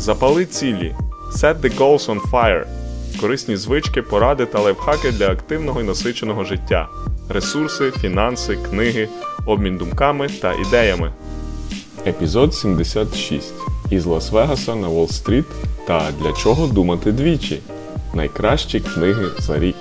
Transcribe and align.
Запали 0.00 0.46
цілі. 0.46 0.94
Set 1.32 1.60
the 1.60 1.78
goals 1.78 2.10
on 2.10 2.30
fire. 2.30 2.64
Корисні 3.20 3.56
звички, 3.56 4.02
поради 4.02 4.46
та 4.46 4.60
лайфхаки 4.60 5.10
для 5.12 5.28
активного 5.28 5.80
і 5.80 5.84
насиченого 5.84 6.44
життя. 6.44 6.88
Ресурси, 7.28 7.90
фінанси, 7.90 8.58
книги, 8.70 9.08
обмін 9.46 9.76
думками 9.76 10.28
та 10.28 10.52
ідеями. 10.52 11.12
Епізод 12.06 12.54
76. 12.54 13.54
Із 13.90 14.06
Лас-Вегаса 14.06 14.74
на 14.74 14.88
Уолл-стріт 14.88 15.44
та 15.86 16.08
Для 16.20 16.32
чого 16.32 16.66
думати 16.66 17.12
двічі. 17.12 17.60
Найкращі 18.14 18.80
книги 18.80 19.26
за 19.38 19.58
рік. 19.58 19.76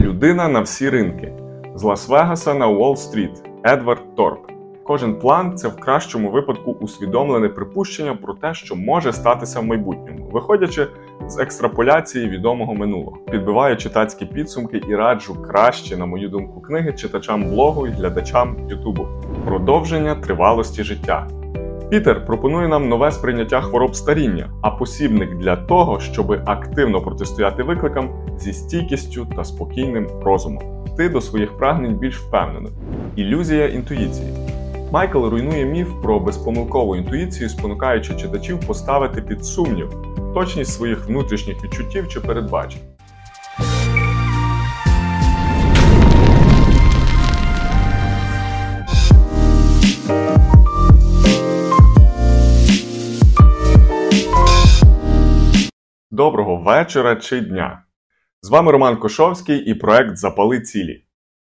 Людина 0.00 0.48
на 0.48 0.60
всі 0.60 0.90
ринки. 0.90 1.32
З 1.74 1.82
Лас-Вегаса 1.82 2.54
на 2.54 2.68
Уолл-стріт. 2.68 3.30
Едвард 3.64 4.16
Торп. 4.16 4.51
Кожен 4.92 5.14
план 5.14 5.56
це 5.56 5.68
в 5.68 5.76
кращому 5.76 6.30
випадку 6.30 6.76
усвідомлене 6.80 7.48
припущення 7.48 8.14
про 8.14 8.34
те, 8.34 8.54
що 8.54 8.76
може 8.76 9.12
статися 9.12 9.60
в 9.60 9.64
майбутньому, 9.64 10.28
виходячи 10.32 10.86
з 11.26 11.38
екстраполяції 11.38 12.28
відомого 12.28 12.74
минулого. 12.74 13.18
Підбиваю 13.30 13.76
читацькі 13.76 14.26
підсумки 14.26 14.80
і 14.88 14.94
раджу 14.94 15.36
краще, 15.48 15.96
на 15.96 16.06
мою 16.06 16.28
думку, 16.28 16.60
книги 16.60 16.92
читачам 16.92 17.50
блогу 17.50 17.86
і 17.86 17.90
глядачам 17.90 18.56
Ютубу. 18.68 19.06
Продовження 19.44 20.14
тривалості 20.14 20.84
життя. 20.84 21.28
Пітер 21.90 22.26
пропонує 22.26 22.68
нам 22.68 22.88
нове 22.88 23.12
сприйняття 23.12 23.60
хвороб 23.60 23.96
старіння, 23.96 24.50
а 24.62 24.70
посібник 24.70 25.34
для 25.34 25.56
того, 25.56 26.00
щоб 26.00 26.32
активно 26.46 27.00
протистояти 27.00 27.62
викликам 27.62 28.10
зі 28.38 28.52
стійкістю 28.52 29.26
та 29.36 29.44
спокійним 29.44 30.08
розумом, 30.22 30.62
йти 30.86 31.08
до 31.08 31.20
своїх 31.20 31.56
прагнень 31.56 31.94
більш 31.94 32.18
впевнено. 32.18 32.68
Ілюзія 33.16 33.68
інтуїції. 33.68 34.51
Майкл 34.92 35.26
руйнує 35.26 35.64
міф 35.64 35.88
про 36.02 36.20
безпомилкову 36.20 36.96
інтуїцію, 36.96 37.48
спонукаючи 37.48 38.14
читачів 38.14 38.66
поставити 38.66 39.22
під 39.22 39.44
сумнів 39.44 39.92
точність 40.34 40.72
своїх 40.72 41.06
внутрішніх 41.06 41.64
відчуттів 41.64 42.08
чи 42.08 42.20
передбачень. 42.20 42.80
Доброго 56.10 56.56
вечора 56.56 57.16
чи 57.16 57.40
дня! 57.40 57.84
З 58.42 58.50
вами 58.50 58.72
Роман 58.72 58.96
Кошовський 58.96 59.58
і 59.58 59.74
проект 59.74 60.16
Запали 60.16 60.60
цілі. 60.60 61.04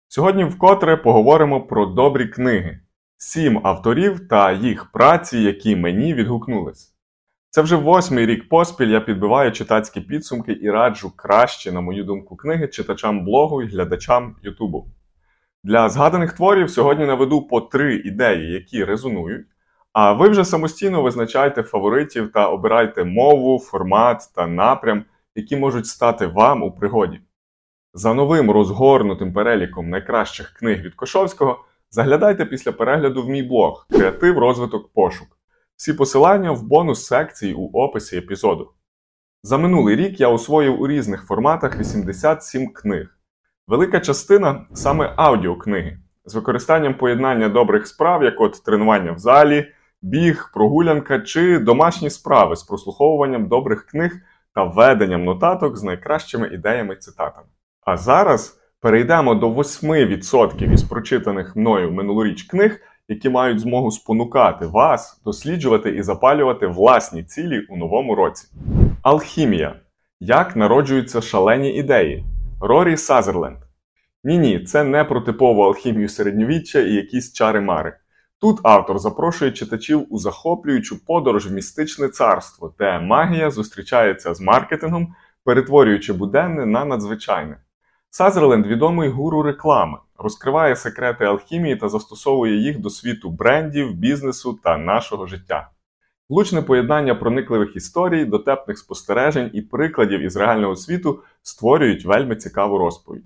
Сьогодні 0.09 0.45
вкотре 0.45 0.97
поговоримо 0.97 1.61
про 1.61 1.87
добрі 1.87 2.27
книги, 2.27 2.81
сім 3.19 3.61
авторів 3.63 4.29
та 4.29 4.53
їх 4.53 4.93
праці, 4.93 5.39
які 5.39 5.77
мені 5.77 6.15
відгукнулись. 6.15 6.95
Це 7.51 7.63
вже 7.63 7.77
восьмий 7.77 8.27
рік 8.27 8.49
поспіль 8.49 8.89
я 8.89 9.01
підбиваю 9.01 9.53
читацькі 9.53 10.01
підсумки 10.01 10.59
і 10.63 10.71
раджу 10.71 11.13
краще, 11.17 11.73
на 11.73 11.81
мою 11.81 12.05
думку, 12.05 12.37
книги 12.37 12.69
читачам 12.69 13.25
блогу 13.25 13.63
і 13.63 13.67
глядачам 13.67 14.37
Ютубу. 14.43 14.87
Для 15.65 15.89
згаданих 15.89 16.33
творів 16.33 16.71
сьогодні 16.71 17.07
наведу 17.07 17.43
по 17.43 17.61
три 17.61 17.97
ідеї, 17.97 18.53
які 18.53 18.85
резонують. 18.85 19.47
А 19.93 20.13
ви 20.13 20.29
вже 20.29 20.45
самостійно 20.45 21.03
визначайте 21.03 21.63
фаворитів 21.63 22.33
та 22.33 22.49
обирайте 22.49 23.05
мову, 23.05 23.59
формат 23.59 24.31
та 24.35 24.47
напрям, 24.47 25.05
які 25.35 25.57
можуть 25.57 25.87
стати 25.87 26.27
вам 26.27 26.63
у 26.63 26.73
пригоді. 26.73 27.21
За 27.95 28.15
новим 28.15 28.51
розгорнутим 28.51 29.33
переліком 29.33 29.91
найкращих 29.91 30.51
книг 30.51 30.83
від 30.83 30.95
Кошовського 30.95 31.65
заглядайте 31.91 32.45
після 32.45 32.73
перегляду 32.73 33.23
в 33.23 33.29
мій 33.29 33.43
блог 33.43 33.87
Креатив, 33.91 34.39
розвиток, 34.39 34.93
пошук. 34.93 35.29
Всі 35.77 35.93
посилання 35.93 36.53
в 36.53 36.63
бонус 36.63 37.07
секції 37.07 37.55
у 37.55 37.71
описі 37.73 38.17
епізоду. 38.17 38.73
За 39.43 39.59
минулий 39.59 39.97
рік 39.97 40.21
я 40.21 40.29
освоїв 40.29 40.81
у 40.81 40.89
різних 40.89 41.27
форматах 41.27 41.79
87 41.79 42.73
книг. 42.73 43.19
Велика 43.67 44.01
частина 44.01 44.67
саме 44.75 45.13
аудіокниги 45.17 45.99
з 46.25 46.35
використанням 46.35 46.95
поєднання 46.95 47.49
добрих 47.49 47.87
справ, 47.87 48.25
як 48.25 48.41
от 48.41 48.63
тренування 48.65 49.13
в 49.13 49.19
залі, 49.19 49.73
біг, 50.03 50.51
прогулянка 50.55 51.21
чи 51.21 51.59
домашні 51.59 52.11
справи 52.11 52.57
з 52.57 52.63
прослуховуванням 52.63 53.49
добрих 53.49 53.87
книг 53.87 54.21
та 54.55 54.65
веденням 54.65 55.25
нотаток 55.25 55.77
з 55.77 55.83
найкращими 55.83 56.49
ідеями 56.49 56.97
цитатами. 56.97 57.47
А 57.81 57.97
зараз 57.97 58.58
перейдемо 58.81 59.35
до 59.35 59.51
8% 59.51 60.73
із 60.73 60.83
прочитаних 60.83 61.57
мною 61.57 61.93
минулоріч 61.93 62.43
книг, 62.43 62.81
які 63.09 63.29
мають 63.29 63.61
змогу 63.61 63.91
спонукати 63.91 64.67
вас 64.67 65.21
досліджувати 65.25 65.91
і 65.91 66.03
запалювати 66.03 66.67
власні 66.67 67.23
цілі 67.23 67.61
у 67.61 67.77
новому 67.77 68.15
році. 68.15 68.49
Алхімія. 69.03 69.81
Як 70.21 70.57
народжуються 70.57 71.21
шалені 71.21 71.75
ідеї. 71.75 72.25
Рорі 72.61 72.97
Сазерленд. 72.97 73.59
Ні, 74.25 74.39
ні, 74.39 74.61
це 74.61 74.85
не 74.85 75.05
про 75.05 75.21
типову 75.21 75.63
алхімію 75.63 76.09
середньовіччя 76.09 76.81
і 76.81 76.93
якісь 76.93 77.33
чари-мари. 77.33 77.93
Тут 78.41 78.61
автор 78.63 78.99
запрошує 78.99 79.53
читачів 79.53 80.07
у 80.11 80.19
захоплюючу 80.19 81.05
подорож 81.07 81.47
в 81.47 81.53
містичне 81.53 82.09
царство, 82.09 82.75
де 82.79 82.99
магія 83.01 83.51
зустрічається 83.51 84.35
з 84.35 84.41
маркетингом, 84.41 85.15
перетворюючи 85.45 86.13
буденне 86.13 86.67
на 86.67 86.85
надзвичайне. 86.85 87.57
Сазерленд 88.11 88.67
відомий 88.67 89.09
гуру 89.09 89.43
реклами, 89.43 89.99
розкриває 90.19 90.77
секрети 90.77 91.25
алхімії 91.25 91.77
та 91.77 91.89
застосовує 91.89 92.57
їх 92.57 92.79
до 92.79 92.91
світу 92.91 93.31
брендів, 93.31 93.95
бізнесу 93.95 94.59
та 94.65 94.79
нашого 94.79 95.27
життя. 95.27 95.71
Влучне 96.29 96.63
поєднання 96.63 97.15
проникливих 97.15 97.77
історій, 97.77 98.25
дотепних 98.25 98.79
спостережень 98.79 99.51
і 99.55 99.63
прикладів 99.63 100.21
із 100.21 100.37
реального 100.37 100.77
світу 100.77 101.23
створюють 101.43 102.05
вельми 102.05 102.37
цікаву 102.37 102.79
розповідь. 102.79 103.25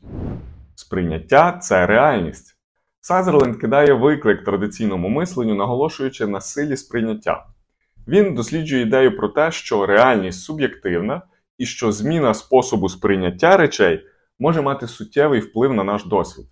Сприйняття 0.75 1.53
це 1.53 1.87
реальність. 1.87 2.57
Сазерленд 3.01 3.57
кидає 3.57 3.93
виклик 3.93 4.45
традиційному 4.45 5.09
мисленню, 5.09 5.55
наголошуючи 5.55 6.27
на 6.27 6.41
силі 6.41 6.77
сприйняття. 6.77 7.47
Він 8.09 8.35
досліджує 8.35 8.83
ідею 8.83 9.17
про 9.17 9.29
те, 9.29 9.51
що 9.53 9.87
реальність 9.87 10.43
суб'єктивна 10.43 11.23
і 11.59 11.67
що 11.67 11.93
зміна 11.93 12.35
способу 12.35 12.89
сприйняття 12.89 13.57
речей 13.57 14.07
може 14.43 14.63
мати 14.63 14.87
суттєвий 14.87 15.41
вплив 15.41 15.75
на 15.75 15.85
наш 15.85 16.05
досвід. 16.05 16.47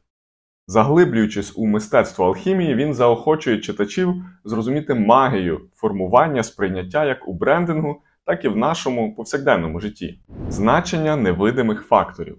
Заглиблюючись 0.66 1.52
у 1.56 1.66
мистецтво 1.66 2.26
алхімії, 2.26 2.74
він 2.74 2.94
заохочує 2.94 3.58
читачів 3.58 4.14
зрозуміти 4.44 4.94
магію 4.94 5.60
формування 5.74 6.42
сприйняття 6.42 7.04
як 7.04 7.28
у 7.28 7.32
брендингу, 7.32 8.02
так 8.26 8.44
і 8.44 8.48
в 8.48 8.56
нашому 8.56 9.14
повсякденному 9.14 9.80
житті, 9.80 10.20
значення 10.48 11.16
невидимих 11.16 11.82
факторів. 11.82 12.38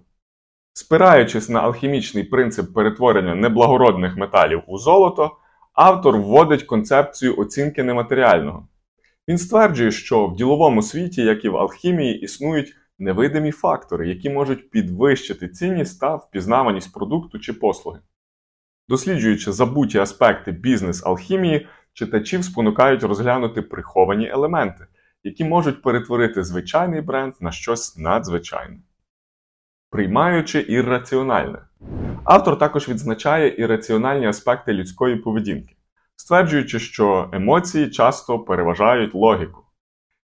Спираючись 0.72 1.48
на 1.48 1.60
алхімічний 1.60 2.24
принцип 2.24 2.74
перетворення 2.74 3.34
неблагородних 3.34 4.16
металів 4.16 4.62
у 4.66 4.78
золото, 4.78 5.30
автор 5.72 6.16
вводить 6.16 6.62
концепцію 6.62 7.36
оцінки 7.38 7.82
нематеріального. 7.82 8.68
Він 9.28 9.38
стверджує, 9.38 9.90
що 9.90 10.26
в 10.26 10.36
діловому 10.36 10.82
світі, 10.82 11.22
як 11.22 11.44
і 11.44 11.48
в 11.48 11.56
алхімії, 11.56 12.20
існують 12.20 12.74
невидимі 12.98 13.50
фактори, 13.50 14.08
які 14.08 14.30
можуть 14.30 14.70
підвищити 14.70 15.48
цінність 15.48 16.00
та 16.00 16.14
впізнаваність 16.14 16.92
продукту 16.92 17.38
чи 17.38 17.52
послуги. 17.52 18.00
Досліджуючи 18.88 19.52
забуті 19.52 19.98
аспекти 19.98 20.52
бізнес-алхімії, 20.52 21.66
читачів 21.92 22.44
спонукають 22.44 23.02
розглянути 23.02 23.62
приховані 23.62 24.28
елементи, 24.28 24.86
які 25.24 25.44
можуть 25.44 25.82
перетворити 25.82 26.44
звичайний 26.44 27.00
бренд 27.00 27.34
на 27.40 27.52
щось 27.52 27.96
надзвичайне. 27.96 28.78
Приймаючи 29.90 30.64
ірраціональне. 30.68 31.58
Автор 32.24 32.58
також 32.58 32.88
відзначає 32.88 33.54
ірраціональні 33.58 34.26
аспекти 34.26 34.72
людської 34.72 35.16
поведінки, 35.16 35.76
стверджуючи, 36.16 36.78
що 36.78 37.30
емоції 37.32 37.90
часто 37.90 38.38
переважають 38.38 39.14
логіку. 39.14 39.61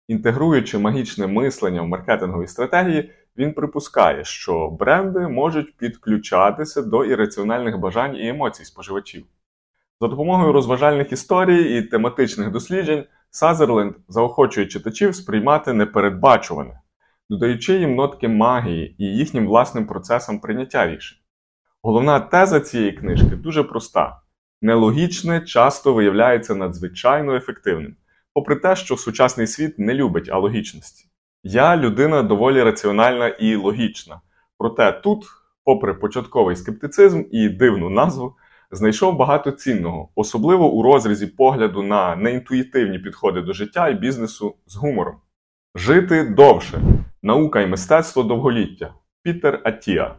Інтегруючи 0.08 0.78
магічне 0.78 1.26
мислення 1.26 1.82
в 1.82 1.88
маркетингові 1.88 2.46
стратегії, 2.46 3.10
він 3.36 3.52
припускає, 3.52 4.24
що 4.24 4.70
бренди 4.70 5.28
можуть 5.28 5.76
підключатися 5.76 6.82
до 6.82 7.04
ірраціональних 7.04 7.78
бажань 7.78 8.16
і 8.16 8.28
емоцій 8.28 8.64
споживачів. 8.64 9.24
За 10.00 10.08
допомогою 10.08 10.52
розважальних 10.52 11.12
історій 11.12 11.78
і 11.78 11.82
тематичних 11.82 12.50
досліджень 12.50 13.04
Сазерленд 13.30 13.94
заохочує 14.08 14.66
читачів 14.66 15.14
сприймати 15.14 15.72
непередбачуване, 15.72 16.80
додаючи 17.30 17.78
їм 17.78 17.94
нотки 17.94 18.28
магії 18.28 18.94
і 18.98 19.04
їхнім 19.04 19.46
власним 19.46 19.86
процесам 19.86 20.40
прийняття 20.40 20.86
рішень. 20.86 21.18
Головна 21.82 22.20
теза 22.20 22.60
цієї 22.60 22.92
книжки 22.92 23.36
дуже 23.36 23.62
проста: 23.62 24.20
нелогічне 24.62 25.40
часто 25.40 25.94
виявляється 25.94 26.54
надзвичайно 26.54 27.36
ефективним 27.36 27.96
попри 28.38 28.56
те, 28.56 28.76
що 28.76 28.96
сучасний 28.96 29.46
світ 29.46 29.78
не 29.78 29.94
любить 29.94 30.28
алогічності. 30.28 31.08
Я 31.42 31.76
людина 31.76 32.22
доволі 32.22 32.62
раціональна 32.62 33.28
і 33.28 33.56
логічна. 33.56 34.20
Проте 34.58 34.92
тут, 34.92 35.26
попри 35.64 35.94
початковий 35.94 36.56
скептицизм 36.56 37.22
і 37.30 37.48
дивну 37.48 37.90
назву, 37.90 38.36
знайшов 38.70 39.16
багато 39.16 39.50
цінного, 39.50 40.08
особливо 40.14 40.72
у 40.72 40.82
розрізі 40.82 41.26
погляду 41.26 41.82
на 41.82 42.16
неінтуїтивні 42.16 42.98
підходи 42.98 43.40
до 43.40 43.52
життя 43.52 43.88
і 43.88 43.94
бізнесу 43.94 44.54
з 44.66 44.76
гумором. 44.76 45.16
Жити 45.74 46.24
довше. 46.24 46.80
Наука 47.22 47.60
і 47.60 47.66
мистецтво 47.66 48.22
довголіття. 48.22 48.94
Пітер 49.22 49.60
Атія. 49.64 50.14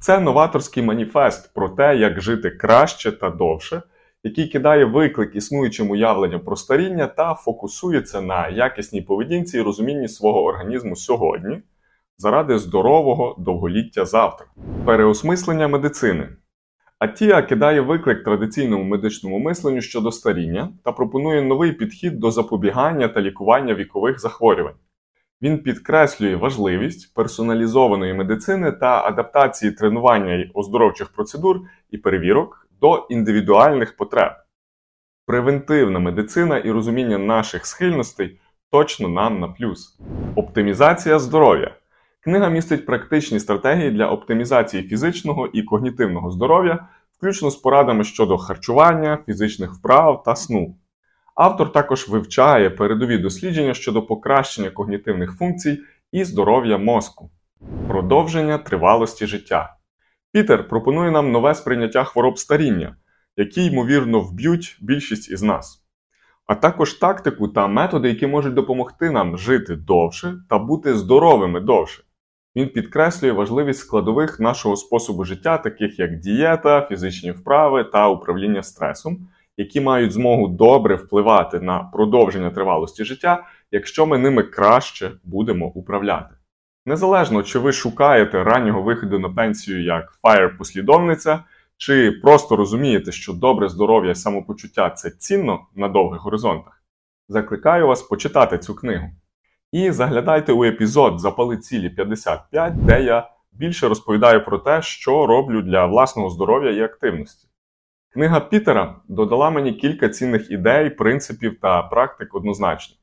Це 0.00 0.20
новаторський 0.20 0.82
маніфест 0.82 1.54
про 1.54 1.68
те, 1.68 1.96
як 1.96 2.20
жити 2.20 2.50
краще 2.50 3.12
та 3.12 3.30
довше, 3.30 3.82
який 4.26 4.48
кидає 4.48 4.84
виклик 4.84 5.34
існуючим 5.34 5.90
уявленням 5.90 6.40
про 6.40 6.56
старіння 6.56 7.06
та 7.06 7.34
фокусується 7.34 8.20
на 8.20 8.48
якісній 8.48 9.02
поведінці 9.02 9.58
і 9.58 9.60
розумінні 9.60 10.08
свого 10.08 10.44
організму 10.44 10.96
сьогодні 10.96 11.62
заради 12.18 12.58
здорового 12.58 13.36
довголіття 13.38 14.04
завтра. 14.04 14.46
Переосмислення 14.84 15.68
медицини. 15.68 16.28
Атія 16.98 17.42
кидає 17.42 17.80
виклик 17.80 18.24
традиційному 18.24 18.84
медичному 18.84 19.38
мисленню 19.38 19.80
щодо 19.80 20.12
старіння 20.12 20.68
та 20.84 20.92
пропонує 20.92 21.42
новий 21.42 21.72
підхід 21.72 22.20
до 22.20 22.30
запобігання 22.30 23.08
та 23.08 23.20
лікування 23.20 23.74
вікових 23.74 24.20
захворювань. 24.20 24.74
Він 25.42 25.58
підкреслює 25.58 26.36
важливість 26.36 27.14
персоналізованої 27.14 28.14
медицини 28.14 28.72
та 28.72 29.04
адаптації 29.04 29.72
тренування 29.72 30.34
й 30.34 30.50
оздоровчих 30.54 31.08
процедур 31.08 31.60
і 31.90 31.98
перевірок 31.98 32.65
до 32.80 33.06
індивідуальних 33.10 33.96
потреб. 33.96 34.32
Превентивна 35.26 35.98
медицина 35.98 36.58
і 36.58 36.70
розуміння 36.70 37.18
наших 37.18 37.66
схильностей 37.66 38.40
точно 38.70 39.08
нам 39.08 39.40
на 39.40 39.48
плюс. 39.48 39.98
Оптимізація 40.34 41.18
здоров'я. 41.18 41.74
Книга 42.20 42.48
містить 42.48 42.86
практичні 42.86 43.40
стратегії 43.40 43.90
для 43.90 44.06
оптимізації 44.10 44.82
фізичного 44.82 45.46
і 45.46 45.62
когнітивного 45.62 46.30
здоров'я, 46.30 46.88
включно 47.18 47.50
з 47.50 47.56
порадами 47.56 48.04
щодо 48.04 48.38
харчування, 48.38 49.18
фізичних 49.26 49.72
вправ 49.72 50.22
та 50.22 50.36
сну. 50.36 50.76
Автор 51.34 51.72
також 51.72 52.08
вивчає 52.08 52.70
передові 52.70 53.18
дослідження 53.18 53.74
щодо 53.74 54.02
покращення 54.02 54.70
когнітивних 54.70 55.32
функцій 55.32 55.78
і 56.12 56.24
здоров'я 56.24 56.78
мозку, 56.78 57.30
продовження 57.88 58.58
тривалості 58.58 59.26
життя. 59.26 59.76
Пітер 60.36 60.68
пропонує 60.68 61.10
нам 61.10 61.32
нове 61.32 61.54
сприйняття 61.54 62.04
хвороб 62.04 62.38
старіння, 62.38 62.96
які, 63.36 63.64
ймовірно, 63.64 64.20
вб'ють 64.20 64.78
більшість 64.80 65.30
із 65.30 65.42
нас, 65.42 65.84
а 66.46 66.54
також 66.54 66.94
тактику 66.94 67.48
та 67.48 67.66
методи, 67.66 68.08
які 68.08 68.26
можуть 68.26 68.54
допомогти 68.54 69.10
нам 69.10 69.38
жити 69.38 69.76
довше 69.76 70.34
та 70.48 70.58
бути 70.58 70.94
здоровими 70.94 71.60
довше. 71.60 72.02
Він 72.56 72.68
підкреслює 72.68 73.32
важливість 73.32 73.80
складових 73.80 74.40
нашого 74.40 74.76
способу 74.76 75.24
життя, 75.24 75.58
таких 75.58 75.98
як 75.98 76.18
дієта, 76.18 76.86
фізичні 76.88 77.30
вправи 77.30 77.84
та 77.84 78.08
управління 78.08 78.62
стресом, 78.62 79.28
які 79.56 79.80
мають 79.80 80.12
змогу 80.12 80.48
добре 80.48 80.94
впливати 80.94 81.60
на 81.60 81.78
продовження 81.78 82.50
тривалості 82.50 83.04
життя, 83.04 83.46
якщо 83.70 84.06
ми 84.06 84.18
ними 84.18 84.42
краще 84.42 85.12
будемо 85.24 85.66
управляти. 85.66 86.35
Незалежно, 86.88 87.42
чи 87.42 87.58
ви 87.58 87.72
шукаєте 87.72 88.44
раннього 88.44 88.82
виходу 88.82 89.18
на 89.18 89.28
пенсію 89.28 89.84
як 89.84 90.18
фаєр-послідовниця, 90.22 91.38
чи 91.76 92.12
просто 92.12 92.56
розумієте, 92.56 93.12
що 93.12 93.32
добре 93.32 93.68
здоров'я 93.68 94.10
і 94.10 94.14
самопочуття 94.14 94.90
це 94.90 95.10
цінно 95.10 95.66
на 95.74 95.88
довгих 95.88 96.20
горизонтах, 96.20 96.82
закликаю 97.28 97.86
вас 97.86 98.02
почитати 98.02 98.58
цю 98.58 98.74
книгу. 98.74 99.10
І 99.72 99.90
заглядайте 99.90 100.52
у 100.52 100.64
епізод 100.64 101.20
Запали 101.20 101.56
цілі 101.56 101.90
55, 101.90 102.84
де 102.84 103.02
я 103.02 103.30
більше 103.52 103.88
розповідаю 103.88 104.44
про 104.44 104.58
те, 104.58 104.82
що 104.82 105.26
роблю 105.26 105.62
для 105.62 105.86
власного 105.86 106.30
здоров'я 106.30 106.70
і 106.70 106.82
активності. 106.82 107.48
Книга 108.12 108.40
Пітера 108.40 108.96
додала 109.08 109.50
мені 109.50 109.72
кілька 109.72 110.08
цінних 110.08 110.50
ідей, 110.50 110.90
принципів 110.90 111.60
та 111.60 111.82
практик 111.82 112.34
однозначно. 112.34 112.96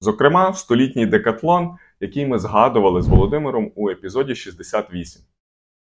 Зокрема, 0.00 0.52
столітній 0.52 1.06
декатлон, 1.06 1.76
який 2.00 2.26
ми 2.26 2.38
згадували 2.38 3.02
з 3.02 3.08
Володимиром 3.08 3.72
у 3.74 3.90
епізоді 3.90 4.34
68. 4.34 5.22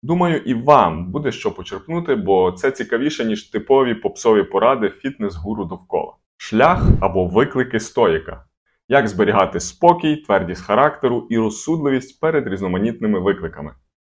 Думаю, 0.04 0.38
і 0.38 0.54
вам 0.54 1.12
буде 1.12 1.32
що 1.32 1.52
почерпнути, 1.52 2.16
бо 2.16 2.52
це 2.52 2.72
цікавіше, 2.72 3.26
ніж 3.26 3.44
типові 3.44 3.96
попсові 3.96 4.44
поради 4.44 4.90
фітнес-гуру 4.90 5.66
довкола. 5.66 6.14
Шлях 6.38 6.84
або 7.02 7.26
виклики 7.26 7.80
стоїка. 7.80 8.46
Як 8.88 9.08
зберігати 9.08 9.60
спокій, 9.60 10.16
твердість 10.16 10.62
характеру 10.62 11.28
і 11.30 11.38
розсудливість 11.38 12.20
перед 12.20 12.48
різноманітними 12.48 13.20
викликами. 13.20 13.76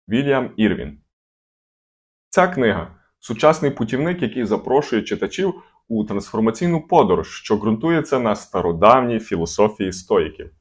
Вільям 0.10 0.52
Ірвін. 0.58 1.00
Ця 2.30 2.48
книга 2.48 2.96
сучасний 3.20 3.72
путівник, 3.72 4.22
який 4.22 4.46
запрошує 4.46 5.02
читачів 5.02 5.54
у 5.88 6.04
трансформаційну 6.04 6.88
подорож, 6.88 7.28
що 7.28 7.58
ґрунтується 7.58 8.20
на 8.20 8.36
стародавній 8.36 9.20
філософії 9.20 9.94
стоїків, 9.94 10.52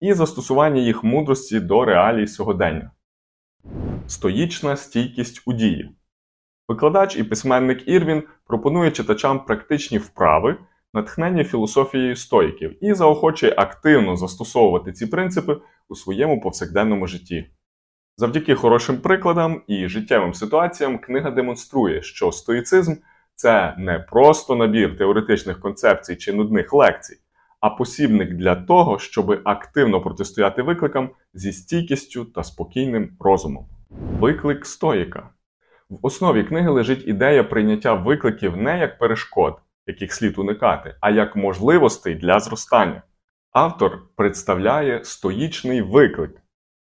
і 0.00 0.12
застосування 0.12 0.80
їх 0.80 1.04
мудрості 1.04 1.60
до 1.60 1.84
реалій 1.84 2.26
сьогодення. 2.26 2.90
Стоїчна 4.06 4.76
стійкість 4.76 5.42
у 5.46 5.52
дії. 5.52 5.90
Викладач 6.68 7.16
і 7.16 7.24
письменник 7.24 7.88
Ірвін 7.88 8.22
пропонує 8.46 8.90
читачам 8.90 9.44
практичні 9.44 9.98
вправи 9.98 10.56
натхнення 10.94 11.44
філософією 11.44 12.16
стоїків 12.16 12.84
і 12.84 12.94
заохочує 12.94 13.54
активно 13.56 14.16
застосовувати 14.16 14.92
ці 14.92 15.06
принципи 15.06 15.56
у 15.88 15.94
своєму 15.94 16.40
повсякденному 16.40 17.06
житті. 17.06 17.50
Завдяки 18.16 18.54
хорошим 18.54 19.00
прикладам 19.00 19.62
і 19.66 19.88
життєвим 19.88 20.34
ситуаціям 20.34 20.98
книга 20.98 21.30
демонструє, 21.30 22.02
що 22.02 22.32
стоїцизм 22.32 22.94
це 23.34 23.74
не 23.78 23.98
просто 23.98 24.56
набір 24.56 24.98
теоретичних 24.98 25.60
концепцій 25.60 26.16
чи 26.16 26.32
нудних 26.32 26.72
лекцій, 26.72 27.16
а 27.60 27.70
посібник 27.70 28.34
для 28.34 28.54
того, 28.54 28.98
щоб 28.98 29.40
активно 29.44 30.00
протистояти 30.00 30.62
викликам 30.62 31.10
зі 31.34 31.52
стійкістю 31.52 32.24
та 32.24 32.42
спокійним 32.42 33.10
розумом. 33.20 33.66
Виклик 34.20 34.66
стоїка. 34.66 35.30
В 35.90 35.98
основі 36.02 36.44
книги 36.44 36.70
лежить 36.70 37.08
ідея 37.08 37.44
прийняття 37.44 37.94
викликів 37.94 38.56
не 38.56 38.78
як 38.78 38.98
перешкод, 38.98 39.56
яких 39.86 40.12
слід 40.12 40.38
уникати, 40.38 40.94
а 41.00 41.10
як 41.10 41.36
можливостей 41.36 42.14
для 42.14 42.40
зростання. 42.40 43.02
Автор 43.52 44.02
представляє 44.16 45.04
стоїчний 45.04 45.82
виклик, 45.82 46.42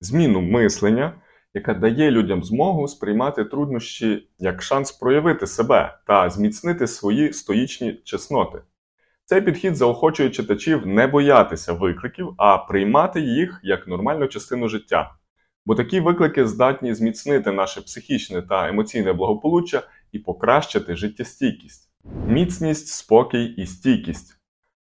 зміну 0.00 0.40
мислення, 0.40 1.12
яка 1.54 1.74
дає 1.74 2.10
людям 2.10 2.44
змогу 2.44 2.88
сприймати 2.88 3.44
труднощі 3.44 4.28
як 4.38 4.62
шанс 4.62 4.92
проявити 4.92 5.46
себе 5.46 5.98
та 6.06 6.30
зміцнити 6.30 6.86
свої 6.86 7.32
стоїчні 7.32 8.00
чесноти. 8.04 8.58
Цей 9.26 9.40
підхід 9.40 9.76
заохочує 9.76 10.30
читачів 10.30 10.86
не 10.86 11.06
боятися 11.06 11.72
викликів, 11.72 12.34
а 12.36 12.58
приймати 12.58 13.20
їх 13.20 13.60
як 13.62 13.88
нормальну 13.88 14.26
частину 14.26 14.68
життя. 14.68 15.14
Бо 15.66 15.74
такі 15.74 16.00
виклики 16.00 16.46
здатні 16.46 16.94
зміцнити 16.94 17.52
наше 17.52 17.80
психічне 17.80 18.42
та 18.42 18.68
емоційне 18.68 19.12
благополуччя 19.12 19.82
і 20.12 20.18
покращити 20.18 20.96
життєстійкість. 20.96 21.90
Міцність, 22.26 22.88
спокій 22.88 23.44
і 23.44 23.66
стійкість. 23.66 24.40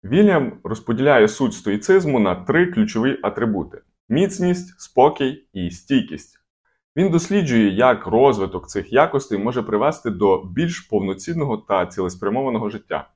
Вільям 0.05 0.61
розподіляє 0.65 1.29
суть 1.29 1.55
стоїцизму 1.55 2.21
на 2.21 2.35
три 2.35 2.67
ключові 2.67 3.19
атрибути: 3.23 3.83
міцність, 4.09 4.81
спокій 4.81 5.47
і 5.53 5.71
стійкість. 5.71 6.39
Він 6.97 7.11
досліджує, 7.11 7.75
як 7.75 8.07
розвиток 8.07 8.69
цих 8.69 8.93
якостей 8.93 9.39
може 9.39 9.63
привести 9.63 10.11
до 10.11 10.45
більш 10.45 10.81
повноцінного 10.81 11.57
та 11.57 11.87
цілеспрямованого 11.87 12.71
життя. 12.71 13.09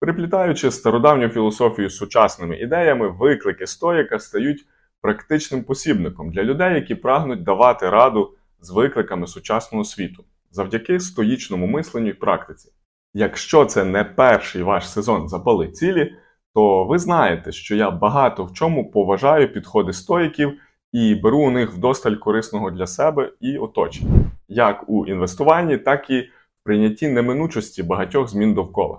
Переплітаючи 0.00 0.70
стародавню 0.70 1.28
філософію 1.28 1.90
з 1.90 1.96
сучасними 1.96 2.56
ідеями, 2.56 3.08
виклики 3.08 3.66
стоїка 3.66 4.18
стають 4.18 4.66
практичним 5.00 5.64
посібником 5.64 6.30
для 6.30 6.42
людей, 6.42 6.74
які 6.74 6.94
прагнуть 6.94 7.42
давати 7.42 7.90
раду 7.90 8.34
з 8.60 8.70
викликами 8.70 9.26
сучасного 9.26 9.84
світу 9.84 10.24
завдяки 10.50 11.00
стоїчному 11.00 11.66
мисленню 11.66 12.08
і 12.08 12.12
практиці. 12.12 12.72
Якщо 13.14 13.64
це 13.64 13.84
не 13.84 14.04
перший 14.04 14.62
ваш 14.62 14.90
сезон 14.90 15.28
запали 15.28 15.68
цілі, 15.68 16.12
то 16.54 16.84
ви 16.84 16.98
знаєте, 16.98 17.52
що 17.52 17.76
я 17.76 17.90
багато 17.90 18.44
в 18.44 18.52
чому 18.52 18.90
поважаю 18.90 19.52
підходи 19.52 19.92
стоїків 19.92 20.60
і 20.92 21.14
беру 21.14 21.38
у 21.38 21.50
них 21.50 21.72
вдосталь 21.72 22.14
корисного 22.14 22.70
для 22.70 22.86
себе 22.86 23.32
і 23.40 23.58
оточення, 23.58 24.10
як 24.48 24.84
у 24.88 25.06
інвестуванні, 25.06 25.78
так 25.78 26.10
і 26.10 26.20
в 26.20 26.64
прийнятті 26.64 27.08
неминучості 27.08 27.82
багатьох 27.82 28.28
змін 28.28 28.54
довкола. 28.54 28.98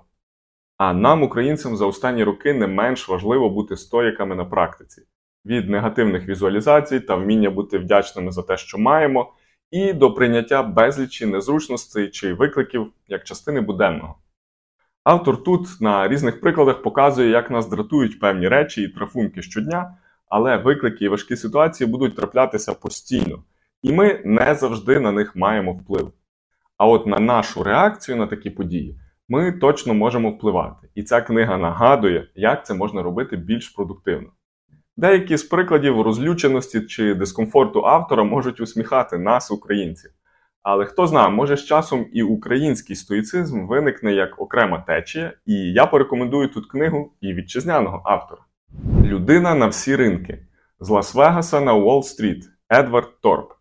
А 0.79 0.93
нам, 0.93 1.23
українцям, 1.23 1.77
за 1.77 1.85
останні 1.85 2.23
роки 2.23 2.53
не 2.53 2.67
менш 2.67 3.09
важливо 3.09 3.49
бути 3.49 3.77
стоїками 3.77 4.35
на 4.35 4.45
практиці 4.45 5.01
від 5.45 5.69
негативних 5.69 6.27
візуалізацій 6.27 6.99
та 6.99 7.15
вміння 7.15 7.49
бути 7.49 7.77
вдячними 7.77 8.31
за 8.31 8.41
те, 8.41 8.57
що 8.57 8.77
маємо 8.77 9.33
і 9.71 9.93
до 9.93 10.13
прийняття 10.13 10.63
безлічі 10.63 11.25
незручностей 11.25 12.09
чи 12.09 12.33
викликів 12.33 12.91
як 13.07 13.23
частини 13.23 13.61
буденного. 13.61 14.15
Автор 15.03 15.43
тут 15.43 15.81
на 15.81 16.07
різних 16.07 16.41
прикладах 16.41 16.81
показує, 16.81 17.29
як 17.29 17.51
нас 17.51 17.69
дратують 17.69 18.19
певні 18.19 18.47
речі 18.47 18.81
і 18.81 18.87
трафунки 18.87 19.41
щодня, 19.41 19.97
але 20.29 20.57
виклики 20.57 21.05
і 21.05 21.09
важкі 21.09 21.35
ситуації 21.35 21.89
будуть 21.89 22.15
траплятися 22.15 22.73
постійно, 22.73 23.43
і 23.81 23.93
ми 23.93 24.21
не 24.25 24.55
завжди 24.55 24.99
на 24.99 25.11
них 25.11 25.35
маємо 25.35 25.73
вплив. 25.73 26.11
А 26.77 26.87
от 26.87 27.07
на 27.07 27.19
нашу 27.19 27.63
реакцію 27.63 28.17
на 28.17 28.27
такі 28.27 28.49
події 28.49 28.99
ми 29.29 29.51
точно 29.51 29.93
можемо 29.93 30.29
впливати. 30.29 30.87
І 30.95 31.03
ця 31.03 31.21
книга 31.21 31.57
нагадує, 31.57 32.27
як 32.35 32.65
це 32.65 32.73
можна 32.73 33.03
робити 33.03 33.37
більш 33.37 33.69
продуктивно. 33.69 34.29
Деякі 34.97 35.37
з 35.37 35.43
прикладів 35.43 36.01
розлюченості 36.01 36.81
чи 36.81 37.13
дискомфорту 37.15 37.85
автора 37.85 38.23
можуть 38.23 38.59
усміхати 38.59 39.17
нас, 39.17 39.51
українців. 39.51 40.11
Але 40.63 40.85
хто 40.85 41.07
знає, 41.07 41.29
може 41.29 41.57
з 41.57 41.65
часом 41.65 42.05
і 42.13 42.23
український 42.23 42.95
стоїцизм 42.95 43.67
виникне 43.67 44.13
як 44.13 44.41
окрема 44.41 44.83
течія, 44.87 45.33
і 45.45 45.53
я 45.53 45.85
порекомендую 45.85 46.47
тут 46.47 46.67
книгу 46.67 47.13
і 47.21 47.33
вітчизняного 47.33 48.01
автора. 48.05 48.41
Людина 49.03 49.55
на 49.55 49.67
всі 49.67 49.95
ринки 49.95 50.45
з 50.79 50.89
Лас-Вегаса 50.89 51.59
на 51.59 51.73
Уолл-стріт 51.73 52.43
Едвард 52.69 53.21
Торп. 53.21 53.51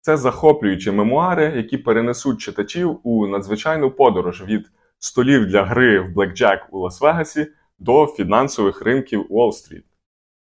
Це 0.00 0.16
захоплюючі 0.16 0.90
мемуари, 0.90 1.52
які 1.56 1.78
перенесуть 1.78 2.40
читачів 2.40 3.00
у 3.02 3.26
надзвичайну 3.26 3.90
подорож 3.90 4.44
від 4.44 4.70
столів 5.02 5.46
для 5.46 5.64
гри 5.64 6.00
в 6.00 6.12
Блекджек 6.12 6.66
у 6.70 6.78
Лас-Вегасі 6.78 7.46
до 7.78 8.06
фінансових 8.06 8.82
ринків 8.82 9.26
Уолл-стріт. 9.30 9.84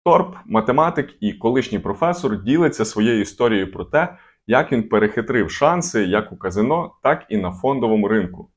Торп, 0.06 0.36
математик 0.46 1.16
і 1.20 1.34
колишній 1.34 1.80
професор, 1.80 2.44
ділиться 2.44 2.86
своєю 2.86 3.22
історією 3.22 3.72
про 3.72 3.86
те, 3.86 4.18
як 4.48 4.72
він 4.72 4.90
перехитрив 4.90 5.52
шанси 5.52 6.04
як 6.04 6.32
у 6.32 6.38
казино, 6.38 6.96
так 7.04 7.26
і 7.30 7.38
на 7.38 7.52
фондовому 7.52 8.08
ринку. 8.08 8.52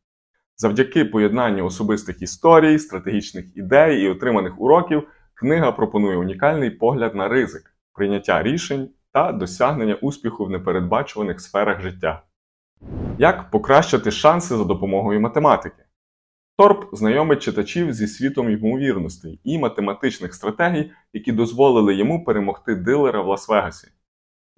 Завдяки 0.56 1.04
поєднанню 1.04 1.64
особистих 1.64 2.22
історій, 2.22 2.78
стратегічних 2.78 3.56
ідей 3.56 4.02
і 4.02 4.08
отриманих 4.08 4.60
уроків, 4.60 5.08
книга 5.34 5.72
пропонує 5.72 6.16
унікальний 6.16 6.70
погляд 6.70 7.14
на 7.14 7.28
ризик, 7.28 7.74
прийняття 7.94 8.42
рішень 8.42 8.88
та 9.12 9.32
досягнення 9.32 9.94
успіху 9.94 10.44
в 10.44 10.50
непередбачуваних 10.50 11.40
сферах 11.40 11.80
життя. 11.80 12.22
Як 13.18 13.50
покращити 13.50 14.10
шанси 14.10 14.56
за 14.56 14.64
допомогою 14.64 15.20
математики? 15.20 15.81
Торп 16.56 16.84
знайомить 16.92 17.42
читачів 17.42 17.92
зі 17.92 18.06
світом 18.06 18.50
ймовірностей 18.50 19.40
і 19.44 19.58
математичних 19.58 20.34
стратегій, 20.34 20.90
які 21.12 21.32
дозволили 21.32 21.94
йому 21.94 22.24
перемогти 22.24 22.74
дилера 22.74 23.20
в 23.22 23.28
Лас-Вегасі. 23.28 23.88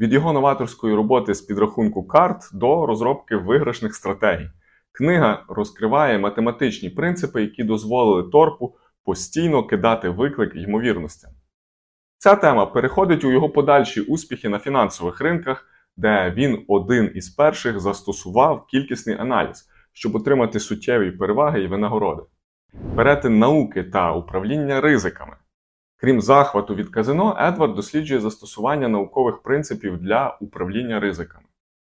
Від 0.00 0.12
його 0.12 0.32
новаторської 0.32 0.94
роботи 0.94 1.34
з 1.34 1.40
підрахунку 1.40 2.06
карт 2.06 2.50
до 2.52 2.86
розробки 2.86 3.36
виграшних 3.36 3.94
стратегій. 3.94 4.50
Книга 4.92 5.44
розкриває 5.48 6.18
математичні 6.18 6.90
принципи, 6.90 7.42
які 7.42 7.64
дозволили 7.64 8.30
торпу 8.30 8.74
постійно 9.04 9.66
кидати 9.66 10.08
виклик 10.08 10.52
ймовірностям. 10.54 11.30
Ця 12.18 12.36
тема 12.36 12.66
переходить 12.66 13.24
у 13.24 13.32
його 13.32 13.50
подальші 13.50 14.00
успіхи 14.00 14.48
на 14.48 14.58
фінансових 14.58 15.20
ринках, 15.20 15.68
де 15.96 16.34
він 16.36 16.64
один 16.68 17.12
із 17.14 17.28
перших 17.30 17.80
застосував 17.80 18.66
кількісний 18.66 19.16
аналіз, 19.16 19.68
щоб 19.94 20.16
отримати 20.16 20.60
суттєві 20.60 21.10
переваги 21.10 21.62
і 21.62 21.66
винагороди, 21.66 22.22
перетин 22.96 23.38
науки 23.38 23.84
та 23.84 24.12
управління 24.12 24.80
ризиками. 24.80 25.36
Крім 25.96 26.20
захвату 26.20 26.74
від 26.74 26.88
казино, 26.88 27.36
Едвард 27.40 27.74
досліджує 27.74 28.20
застосування 28.20 28.88
наукових 28.88 29.42
принципів 29.42 29.98
для 29.98 30.38
управління 30.40 31.00
ризиками. 31.00 31.44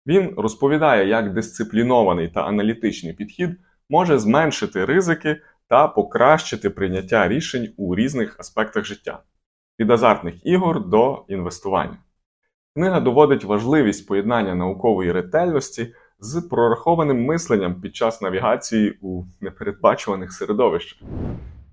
Він 0.07 0.35
розповідає, 0.37 1.09
як 1.09 1.35
дисциплінований 1.35 2.29
та 2.29 2.43
аналітичний 2.43 3.13
підхід 3.13 3.51
може 3.89 4.19
зменшити 4.19 4.85
ризики 4.85 5.41
та 5.69 5.89
покращити 5.89 6.71
прийняття 6.71 7.29
рішень 7.29 7.75
у 7.77 7.97
різних 7.97 8.41
аспектах 8.41 8.85
життя 8.85 9.23
від 9.81 9.91
азартних 9.91 10.47
ігор 10.47 10.89
до 10.89 11.25
інвестування. 11.29 11.99
Книга 12.77 13.01
доводить 13.01 13.45
важливість 13.45 14.07
поєднання 14.07 14.55
наукової 14.55 15.13
ретельності 15.13 15.95
з 16.25 16.41
прорахованим 16.41 17.25
мисленням 17.25 17.81
під 17.81 17.97
час 17.97 18.23
навігації 18.23 18.99
у 19.03 19.25
непередбачуваних 19.41 20.33
середовищах. 20.33 20.99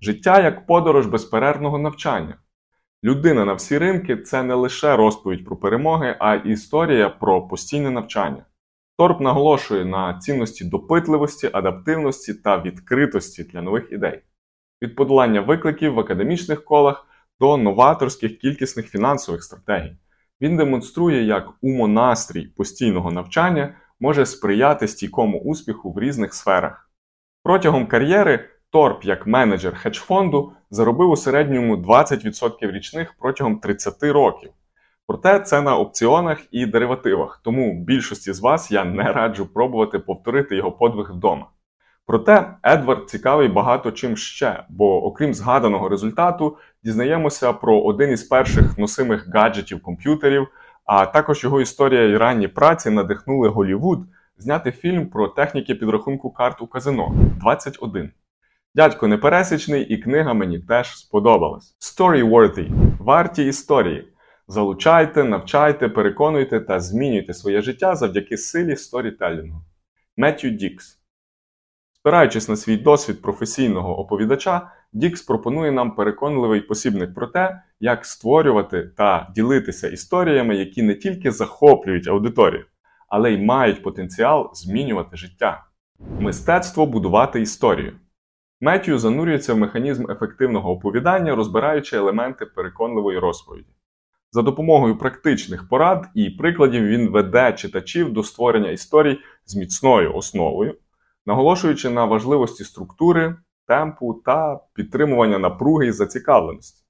Життя 0.00 0.40
як 0.40 0.66
подорож 0.66 1.06
безперервного 1.06 1.78
навчання. 1.78 2.34
Людина 3.04 3.44
на 3.44 3.52
всі 3.52 3.78
ринки 3.78 4.16
це 4.16 4.42
не 4.42 4.54
лише 4.54 4.96
розповідь 4.96 5.44
про 5.44 5.56
перемоги, 5.56 6.16
а 6.18 6.34
й 6.34 6.52
історія 6.52 7.08
про 7.08 7.48
постійне 7.48 7.90
навчання. 7.90 8.44
Торп 8.98 9.20
наголошує 9.20 9.84
на 9.84 10.18
цінності 10.18 10.64
допитливості, 10.64 11.50
адаптивності 11.52 12.34
та 12.34 12.62
відкритості 12.62 13.44
для 13.44 13.62
нових 13.62 13.92
ідей, 13.92 14.22
від 14.82 14.96
подолання 14.96 15.40
викликів 15.40 15.94
в 15.94 16.00
академічних 16.00 16.64
колах 16.64 17.06
до 17.40 17.56
новаторських 17.56 18.38
кількісних 18.38 18.88
фінансових 18.88 19.42
стратегій. 19.42 19.96
Він 20.40 20.56
демонструє, 20.56 21.22
як 21.22 21.48
умонастрій 21.60 22.46
постійного 22.46 23.10
навчання 23.10 23.74
може 24.02 24.26
сприяти 24.26 24.88
стійкому 24.88 25.40
успіху 25.40 25.92
в 25.92 26.00
різних 26.00 26.34
сферах. 26.34 26.90
Протягом 27.42 27.86
кар'єри 27.86 28.48
Торп, 28.70 29.04
як 29.04 29.26
менеджер 29.26 29.76
хедж-фонду, 29.82 30.52
заробив 30.70 31.10
у 31.10 31.16
середньому 31.16 31.76
20% 31.76 32.70
річних 32.70 33.14
протягом 33.18 33.58
30 33.58 34.02
років. 34.02 34.50
Проте 35.06 35.40
це 35.40 35.62
на 35.62 35.76
опціонах 35.76 36.38
і 36.50 36.66
деривативах, 36.66 37.40
тому 37.44 37.84
більшості 37.84 38.32
з 38.32 38.40
вас 38.40 38.70
я 38.70 38.84
не 38.84 39.12
раджу 39.12 39.48
пробувати 39.54 39.98
повторити 39.98 40.56
його 40.56 40.72
подвиг 40.72 41.12
вдома. 41.12 41.46
Проте 42.06 42.54
Едвард 42.66 43.10
цікавий 43.10 43.48
багато 43.48 43.92
чим 43.92 44.16
ще, 44.16 44.64
бо, 44.68 45.04
окрім 45.04 45.34
згаданого 45.34 45.88
результату, 45.88 46.56
дізнаємося 46.84 47.52
про 47.52 47.80
один 47.80 48.10
із 48.10 48.22
перших 48.22 48.78
носимих 48.78 49.28
гаджетів 49.34 49.82
комп'ютерів, 49.82 50.48
а 50.84 51.06
також 51.06 51.44
його 51.44 51.60
історія 51.60 52.02
і 52.02 52.16
ранні 52.16 52.48
праці 52.48 52.90
надихнули 52.90 53.48
Голівуд 53.48 54.06
зняти 54.38 54.72
фільм 54.72 55.06
про 55.06 55.28
техніки 55.28 55.74
підрахунку 55.74 56.30
карт 56.30 56.62
у 56.62 56.66
казино 56.66 57.14
21. 57.40 58.10
Дядько 58.74 59.08
непересічний, 59.08 59.84
і 59.84 59.98
книга 59.98 60.34
мені 60.34 60.58
теж 60.58 60.98
сподобалась. 60.98 61.76
Storyworthy. 61.80 62.68
Варті 62.98 63.46
історії. 63.46 64.08
Залучайте, 64.48 65.24
навчайте, 65.24 65.88
переконуйте 65.88 66.60
та 66.60 66.80
змінюйте 66.80 67.34
своє 67.34 67.62
життя 67.62 67.96
завдяки 67.96 68.36
силі 68.36 68.76
сторітелінгу. 68.76 69.62
Меттью 70.16 70.50
Дікс. 70.50 70.98
Спираючись 71.92 72.48
на 72.48 72.56
свій 72.56 72.76
досвід 72.76 73.22
професійного 73.22 73.98
оповідача, 73.98 74.70
Дікс 74.92 75.22
пропонує 75.22 75.72
нам 75.72 75.94
переконливий 75.94 76.60
посібник 76.60 77.14
про 77.14 77.26
те, 77.26 77.62
як 77.80 78.06
створювати 78.06 78.90
та 78.96 79.32
ділитися 79.34 79.88
історіями, 79.88 80.56
які 80.56 80.82
не 80.82 80.94
тільки 80.94 81.30
захоплюють 81.30 82.08
аудиторію, 82.08 82.64
але 83.08 83.32
й 83.32 83.44
мають 83.44 83.82
потенціал 83.82 84.50
змінювати 84.54 85.16
життя. 85.16 85.64
Мистецтво 86.20 86.86
будувати 86.86 87.40
історію. 87.40 87.92
Меттью 88.60 88.98
занурюється 88.98 89.54
в 89.54 89.58
механізм 89.58 90.10
ефективного 90.10 90.70
оповідання, 90.70 91.34
розбираючи 91.34 91.96
елементи 91.96 92.46
переконливої 92.46 93.18
розповіді. 93.18 93.68
За 94.32 94.42
допомогою 94.42 94.98
практичних 94.98 95.68
порад 95.68 96.08
і 96.14 96.30
прикладів 96.30 96.86
він 96.86 97.08
веде 97.08 97.52
читачів 97.52 98.12
до 98.12 98.22
створення 98.22 98.70
історій 98.70 99.18
з 99.44 99.56
міцною 99.56 100.14
основою, 100.14 100.74
наголошуючи 101.26 101.90
на 101.90 102.04
важливості 102.04 102.64
структури, 102.64 103.36
темпу 103.66 104.22
та 104.24 104.60
підтримування 104.74 105.38
напруги 105.38 105.86
і 105.86 105.92
зацікавленості. 105.92 106.84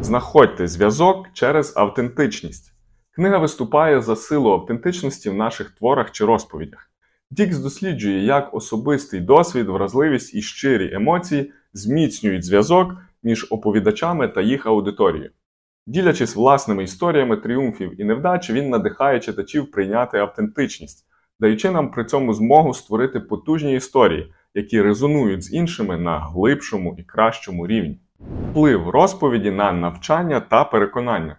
Знаходьте 0.00 0.66
зв'язок 0.66 1.26
через 1.32 1.76
автентичність. 1.76 2.72
Книга 3.10 3.38
виступає 3.38 4.00
за 4.00 4.16
силу 4.16 4.52
автентичності 4.52 5.30
в 5.30 5.34
наших 5.34 5.70
творах 5.70 6.10
чи 6.12 6.24
розповідях. 6.24 6.90
Дікс 7.30 7.58
досліджує, 7.58 8.24
як 8.24 8.54
особистий 8.54 9.20
досвід, 9.20 9.68
вразливість 9.68 10.34
і 10.34 10.42
щирі 10.42 10.94
емоції 10.94 11.52
зміцнюють 11.72 12.44
зв'язок 12.44 12.96
між 13.22 13.46
оповідачами 13.50 14.28
та 14.28 14.40
їх 14.40 14.66
аудиторією. 14.66 15.30
Ділячись 15.86 16.36
власними 16.36 16.82
історіями 16.82 17.36
тріумфів 17.36 18.00
і 18.00 18.04
невдач, 18.04 18.50
він 18.50 18.70
надихає 18.70 19.20
читачів 19.20 19.70
прийняти 19.70 20.18
автентичність, 20.18 21.06
даючи 21.40 21.70
нам 21.70 21.90
при 21.90 22.04
цьому 22.04 22.34
змогу 22.34 22.74
створити 22.74 23.20
потужні 23.20 23.74
історії, 23.74 24.32
які 24.56 24.82
резонують 24.82 25.44
з 25.44 25.52
іншими 25.52 25.96
на 25.96 26.18
глибшому 26.18 26.96
і 26.98 27.02
кращому 27.02 27.66
рівні. 27.66 28.00
Вплив 28.50 28.88
розповіді 28.88 29.50
на 29.50 29.72
навчання 29.72 30.40
та 30.40 30.64
переконання. 30.64 31.36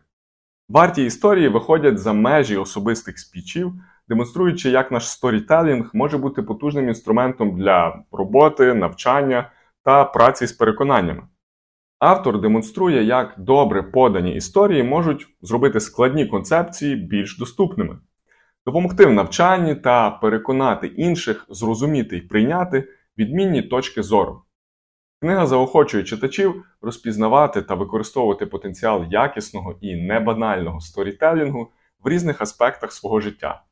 Варті 0.69 1.05
історії 1.05 1.47
виходять 1.47 1.97
за 1.97 2.13
межі 2.13 2.57
особистих 2.57 3.19
спічів, 3.19 3.73
демонструючи, 4.09 4.69
як 4.69 4.91
наш 4.91 5.09
сторітелінг 5.09 5.89
може 5.93 6.17
бути 6.17 6.43
потужним 6.43 6.87
інструментом 6.87 7.57
для 7.57 8.03
роботи, 8.11 8.73
навчання 8.73 9.51
та 9.83 10.03
праці 10.03 10.47
з 10.47 10.51
переконаннями. 10.51 11.23
Автор 11.99 12.41
демонструє, 12.41 13.03
як 13.03 13.33
добре 13.37 13.83
подані 13.83 14.35
історії 14.35 14.83
можуть 14.83 15.27
зробити 15.41 15.79
складні 15.79 16.25
концепції 16.25 16.95
більш 16.95 17.37
доступними, 17.37 17.97
допомогти 18.65 19.05
в 19.05 19.13
навчанні 19.13 19.75
та 19.75 20.09
переконати 20.09 20.87
інших 20.87 21.45
зрозуміти 21.49 22.17
і 22.17 22.21
прийняти 22.21 22.87
відмінні 23.17 23.61
точки 23.61 24.03
зору. 24.03 24.41
Книга 25.21 25.47
заохочує 25.47 26.03
читачів 26.03 26.65
розпізнавати 26.81 27.61
та 27.61 27.75
використовувати 27.75 28.45
потенціал 28.45 29.05
якісного 29.09 29.77
і 29.81 29.95
небанального 29.95 30.79
сторітелінгу 30.79 31.71
в 32.03 32.09
різних 32.09 32.41
аспектах 32.41 32.91
свого 32.91 33.19
життя. 33.19 33.63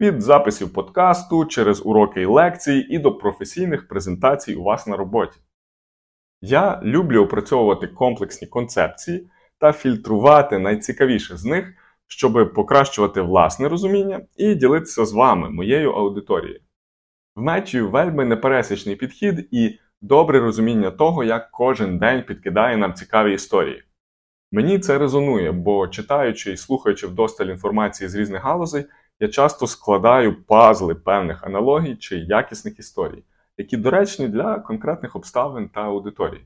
від 0.00 0.22
записів 0.22 0.72
подкасту 0.72 1.44
через 1.44 1.86
уроки 1.86 2.22
і 2.22 2.26
лекції 2.26 2.94
і 2.94 2.98
до 2.98 3.12
професійних 3.12 3.88
презентацій 3.88 4.54
у 4.54 4.62
вас 4.62 4.86
на 4.86 4.96
роботі. 4.96 5.40
Я 6.40 6.80
люблю 6.84 7.22
опрацьовувати 7.22 7.86
комплексні 7.86 8.48
концепції 8.48 9.30
та 9.58 9.72
фільтрувати 9.72 10.58
найцікавіше 10.58 11.36
з 11.36 11.44
них, 11.44 11.74
щоб 12.06 12.54
покращувати 12.54 13.20
власне 13.20 13.68
розуміння 13.68 14.20
і 14.36 14.54
ділитися 14.54 15.04
з 15.04 15.12
вами, 15.12 15.50
моєю 15.50 15.92
аудиторією. 15.92 16.60
В 17.36 17.40
мечі 17.42 17.80
вельми 17.80 18.24
непересічний 18.24 18.96
підхід 18.96 19.48
і 19.50 19.78
добре 20.00 20.40
розуміння 20.40 20.90
того, 20.90 21.24
як 21.24 21.50
кожен 21.50 21.98
день 21.98 22.22
підкидає 22.22 22.76
нам 22.76 22.94
цікаві 22.94 23.34
історії. 23.34 23.82
Мені 24.52 24.78
це 24.78 24.98
резонує, 24.98 25.52
бо 25.52 25.88
читаючи 25.88 26.52
і 26.52 26.56
слухаючи 26.56 27.06
вдосталь 27.06 27.46
інформації 27.46 28.08
з 28.08 28.14
різних 28.14 28.42
галузей, 28.42 28.84
я 29.20 29.28
часто 29.28 29.66
складаю 29.66 30.44
пазли 30.44 30.94
певних 30.94 31.44
аналогій 31.44 31.96
чи 31.96 32.18
якісних 32.18 32.78
історій, 32.78 33.22
які 33.58 33.76
доречні 33.76 34.28
для 34.28 34.58
конкретних 34.58 35.16
обставин 35.16 35.68
та 35.68 35.80
аудиторій. 35.80 36.42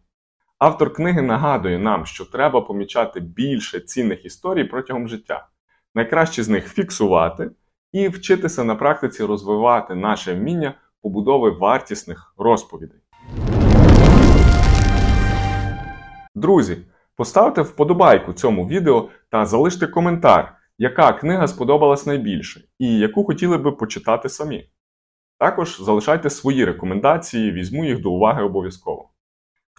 Автор 0.58 0.92
книги 0.92 1.22
нагадує 1.22 1.78
нам, 1.78 2.06
що 2.06 2.24
треба 2.24 2.60
помічати 2.60 3.20
більше 3.20 3.80
цінних 3.80 4.24
історій 4.24 4.64
протягом 4.64 5.08
життя. 5.08 5.48
Найкраще 5.94 6.42
з 6.42 6.48
них 6.48 6.68
фіксувати 6.68 7.50
і 7.92 8.08
вчитися 8.08 8.64
на 8.64 8.74
практиці 8.74 9.24
розвивати 9.24 9.94
наше 9.94 10.34
вміння 10.34 10.74
побудови 11.02 11.50
вартісних 11.50 12.34
розповідей. 12.38 13.00
Друзі, 16.34 16.78
поставте 17.16 17.62
вподобайку 17.62 18.32
цьому 18.32 18.66
відео 18.66 19.08
та 19.30 19.46
залиште 19.46 19.86
коментар, 19.86 20.56
яка 20.78 21.12
книга 21.12 21.48
сподобалась 21.48 22.06
найбільше 22.06 22.64
і 22.78 22.98
яку 22.98 23.24
хотіли 23.24 23.58
би 23.58 23.72
почитати 23.72 24.28
самі. 24.28 24.70
Також 25.38 25.80
залишайте 25.80 26.30
свої 26.30 26.64
рекомендації, 26.64 27.52
візьму 27.52 27.84
їх 27.84 28.00
до 28.00 28.12
уваги 28.12 28.42
обов'язково. 28.42 29.09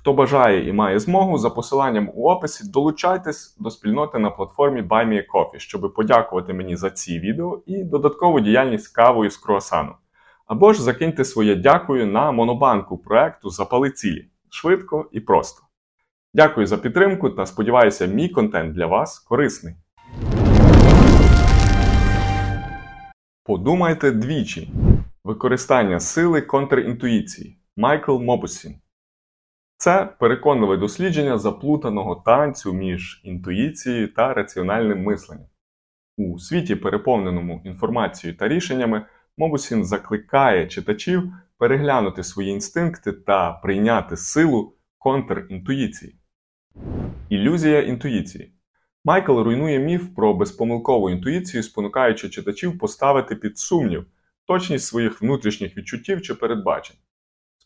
Хто 0.02 0.14
бажає 0.14 0.70
і 0.70 0.74
має 0.74 1.00
змогу, 1.00 1.38
за 1.38 1.50
посиланням 1.50 2.12
у 2.14 2.30
описі 2.30 2.72
долучайтесь 2.72 3.58
до 3.60 3.70
спільноти 3.70 4.20
на 4.20 4.30
платформі 4.30 4.82
BuyMeACoffee, 4.82 5.58
щоб 5.58 5.94
подякувати 5.94 6.54
мені 6.54 6.76
за 6.76 6.90
ці 6.90 7.20
відео 7.20 7.62
і 7.66 7.84
додаткову 7.84 8.40
діяльність 8.40 8.96
кавою 8.96 9.30
з 9.30 9.38
круасану. 9.38 9.92
Або 10.48 10.74
ж 10.74 10.84
закиньте 10.84 11.26
своє 11.26 11.56
дякую 11.56 12.08
на 12.08 12.32
монобанку 12.32 12.98
проекту 12.98 13.50
Запали 13.50 13.92
цілі 13.92 14.26
швидко 14.50 15.10
і 15.12 15.20
просто. 15.20 15.64
Дякую 16.34 16.68
за 16.68 16.78
підтримку 16.78 17.30
та 17.30 17.46
сподіваюся, 17.46 18.06
мій 18.06 18.30
контент 18.30 18.74
для 18.74 18.86
вас 18.86 19.20
корисний. 19.20 19.76
Подумайте 23.44 24.12
двічі. 24.12 24.72
Використання 25.24 26.00
сили 26.00 26.42
контрінтуїції 26.42 27.58
Майкл 27.78 28.20
Мобусін. 28.20 28.76
Це 29.82 30.10
переконливе 30.20 30.78
дослідження 30.78 31.38
заплутаного 31.38 32.16
танцю 32.16 32.74
між 32.74 33.22
інтуїцією 33.24 34.14
та 34.14 34.34
раціональним 34.34 35.04
мисленням. 35.04 35.48
У 36.18 36.40
світі, 36.40 36.76
переповненому 36.76 37.62
інформацією 37.66 38.38
та 38.38 38.48
рішеннями, 38.48 39.06
Мобусін 39.38 39.86
закликає 39.86 40.68
читачів 40.68 41.34
переглянути 41.58 42.24
свої 42.24 42.50
інстинкти 42.50 43.12
та 43.12 43.52
прийняти 43.52 44.18
силу 44.18 44.74
контрінтуїції. 44.98 46.16
Ілюзія 47.30 47.82
інтуїції. 47.82 48.54
Майкл 49.06 49.40
руйнує 49.40 49.80
міф 49.80 50.16
про 50.16 50.34
безпомилкову 50.34 51.10
інтуїцію, 51.10 51.64
спонукаючи 51.64 52.30
читачів 52.30 52.80
поставити 52.80 53.36
під 53.36 53.58
сумнів 53.58 54.06
точність 54.46 54.86
своїх 54.86 55.22
внутрішніх 55.22 55.78
відчуттів 55.78 56.22
чи 56.22 56.36
передбачень. 56.36 56.98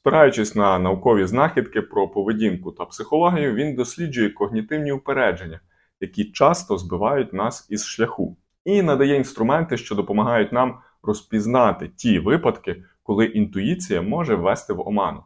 Спираючись 0.05 0.55
на 0.55 0.79
наукові 0.79 1.25
знахідки 1.25 1.81
про 1.81 2.07
поведінку 2.07 2.71
та 2.71 2.85
психологію, 2.85 3.53
він 3.53 3.75
досліджує 3.75 4.29
когнітивні 4.29 4.91
упередження, 4.91 5.59
які 5.99 6.31
часто 6.31 6.77
збивають 6.77 7.33
нас 7.33 7.67
із 7.69 7.85
шляху, 7.85 8.37
і 8.65 8.81
надає 8.81 9.15
інструменти, 9.15 9.77
що 9.77 9.95
допомагають 9.95 10.51
нам 10.51 10.79
розпізнати 11.03 11.87
ті 11.95 12.19
випадки, 12.19 12.83
коли 13.03 13.25
інтуїція 13.25 14.01
може 14.01 14.35
ввести 14.35 14.73
в 14.73 14.87
оману. 14.87 15.23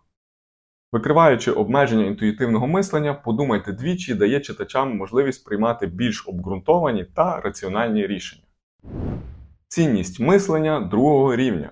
Викриваючи 0.92 1.52
обмеження 1.52 2.06
інтуїтивного 2.06 2.68
мислення, 2.68 3.14
подумайте 3.14 3.74
двічі 3.74 4.14
дає 4.14 4.40
читачам 4.40 4.98
можливість 4.98 5.46
приймати 5.46 5.88
більш 5.88 6.28
обґрунтовані 6.28 7.06
та 7.16 7.42
раціональні 7.42 8.08
рішення. 8.08 8.44
Цінність 9.68 10.20
мислення 10.20 10.80
другого 10.80 11.36
рівня. 11.36 11.72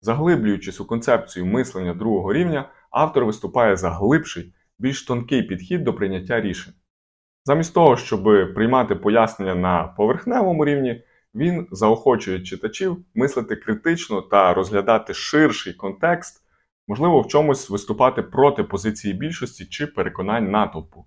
Заглиблюючись 0.00 0.80
у 0.80 0.84
концепцію 0.84 1.46
мислення 1.46 1.94
другого 1.94 2.32
рівня, 2.32 2.68
автор 2.90 3.24
виступає 3.24 3.76
за 3.76 3.90
глибший, 3.90 4.54
більш 4.78 5.04
тонкий 5.04 5.42
підхід 5.42 5.84
до 5.84 5.94
прийняття 5.94 6.40
рішень. 6.40 6.74
Замість 7.44 7.74
того, 7.74 7.96
щоб 7.96 8.24
приймати 8.54 8.94
пояснення 8.94 9.54
на 9.54 9.84
поверхневому 9.84 10.64
рівні, 10.64 11.02
він 11.34 11.68
заохочує 11.70 12.40
читачів 12.40 13.04
мислити 13.14 13.56
критично 13.56 14.22
та 14.22 14.54
розглядати 14.54 15.14
ширший 15.14 15.72
контекст, 15.72 16.42
можливо, 16.88 17.20
в 17.20 17.28
чомусь 17.28 17.70
виступати 17.70 18.22
проти 18.22 18.62
позиції 18.62 19.14
більшості 19.14 19.66
чи 19.66 19.86
переконань 19.86 20.50
натовпу. 20.50 21.06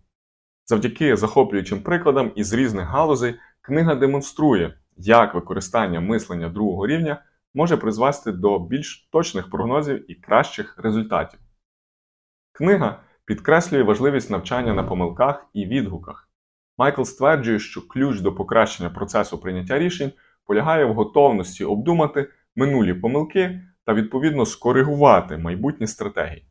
Завдяки 0.66 1.16
захоплюючим 1.16 1.84
прикладам 1.84 2.32
із 2.36 2.54
різних 2.54 2.86
галузей 2.86 3.36
книга 3.62 3.96
демонструє, 3.96 4.74
як 4.98 5.36
використання 5.36 6.00
мислення 6.00 6.50
другого 6.50 6.88
рівня 6.88 7.24
може 7.54 7.78
призвести 7.78 8.32
до 8.32 8.60
більш 8.60 9.10
точних 9.12 9.50
прогнозів 9.50 10.12
і 10.12 10.16
кращих 10.16 10.78
результатів. 10.78 11.40
Книга 12.52 13.04
підкреслює 13.26 13.84
важливість 13.84 14.30
навчання 14.30 14.74
на 14.74 14.84
помилках 14.84 15.46
і 15.54 15.66
відгуках. 15.66 16.30
Майкл 16.78 17.04
стверджує, 17.04 17.60
що 17.60 17.88
ключ 17.88 18.20
до 18.20 18.36
покращення 18.36 18.90
процесу 18.90 19.38
прийняття 19.38 19.80
рішень 19.80 20.12
полягає 20.46 20.86
в 20.86 20.94
готовності 20.94 21.66
обдумати 21.66 22.30
минулі 22.56 22.94
помилки 22.94 23.62
та 23.86 23.94
відповідно 23.94 24.46
скоригувати 24.46 25.38
майбутні 25.38 25.88
стратегії. 25.88 26.46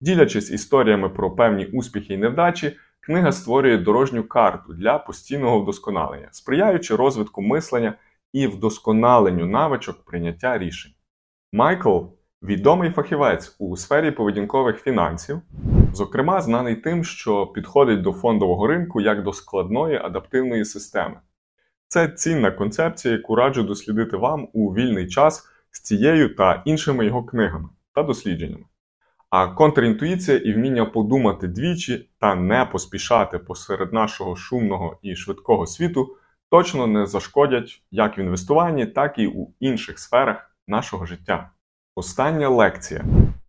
Ділячись 0.00 0.50
історіями 0.50 1.08
про 1.08 1.30
певні 1.36 1.66
успіхи 1.66 2.14
і 2.14 2.18
невдачі, 2.18 2.76
книга 3.00 3.32
створює 3.32 3.78
дорожню 3.78 4.24
карту 4.24 4.72
для 4.72 4.98
постійного 4.98 5.60
вдосконалення, 5.60 6.28
сприяючи 6.30 6.96
розвитку 6.96 7.42
мислення 7.42 7.94
і 8.36 8.46
вдосконаленню 8.46 9.46
навичок 9.46 10.04
прийняття 10.04 10.58
рішень. 10.58 10.92
Майкл 11.52 11.98
відомий 12.42 12.90
фахівець 12.90 13.56
у 13.58 13.76
сфері 13.76 14.10
поведінкових 14.10 14.82
фінансів, 14.82 15.40
зокрема, 15.92 16.40
знаний 16.40 16.76
тим, 16.76 17.04
що 17.04 17.46
підходить 17.46 18.02
до 18.02 18.12
фондового 18.12 18.66
ринку 18.66 19.00
як 19.00 19.22
до 19.22 19.32
складної 19.32 19.96
адаптивної 19.96 20.64
системи. 20.64 21.20
Це 21.88 22.08
цінна 22.08 22.50
концепція, 22.50 23.14
яку 23.14 23.34
раджу 23.34 23.62
дослідити 23.62 24.16
вам 24.16 24.48
у 24.52 24.74
вільний 24.74 25.08
час 25.08 25.48
з 25.70 25.80
цією 25.80 26.34
та 26.34 26.62
іншими 26.64 27.06
його 27.06 27.24
книгами 27.24 27.68
та 27.94 28.02
дослідженнями. 28.02 28.64
А 29.30 29.46
контрінтуїція 29.46 30.38
і 30.38 30.52
вміння 30.52 30.84
подумати 30.84 31.48
двічі 31.48 32.10
та 32.20 32.34
не 32.34 32.64
поспішати 32.64 33.38
посеред 33.38 33.92
нашого 33.92 34.36
шумного 34.36 34.98
і 35.02 35.16
швидкого 35.16 35.66
світу 35.66 36.16
точно 36.50 36.86
не 36.86 37.06
зашкодять 37.06 37.82
як 37.90 38.18
в 38.18 38.20
інвестуванні, 38.20 38.86
так 38.86 39.18
і 39.18 39.26
у 39.26 39.54
інших 39.60 39.98
сферах 39.98 40.56
нашого 40.68 41.06
життя. 41.06 41.50
Остання 41.94 42.48
лекція 42.48 43.04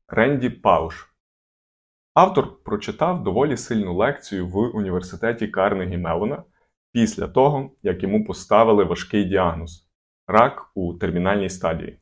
Ренді 0.07 0.49
Пауш. 0.49 1.07
Автор 2.13 2.63
прочитав 2.63 3.23
доволі 3.23 3.57
сильну 3.57 3.95
лекцію 3.95 4.47
в 4.47 4.57
університеті 4.57 5.47
Карнегі 5.47 5.97
Мелона 5.97 6.43
після 6.91 7.27
того, 7.27 7.71
як 7.83 8.03
йому 8.03 8.25
поставили 8.25 8.83
важкий 8.83 9.25
діагноз 9.25 9.87
рак 10.27 10.71
у 10.75 10.93
термінальній 10.93 11.49
стадії. 11.49 11.99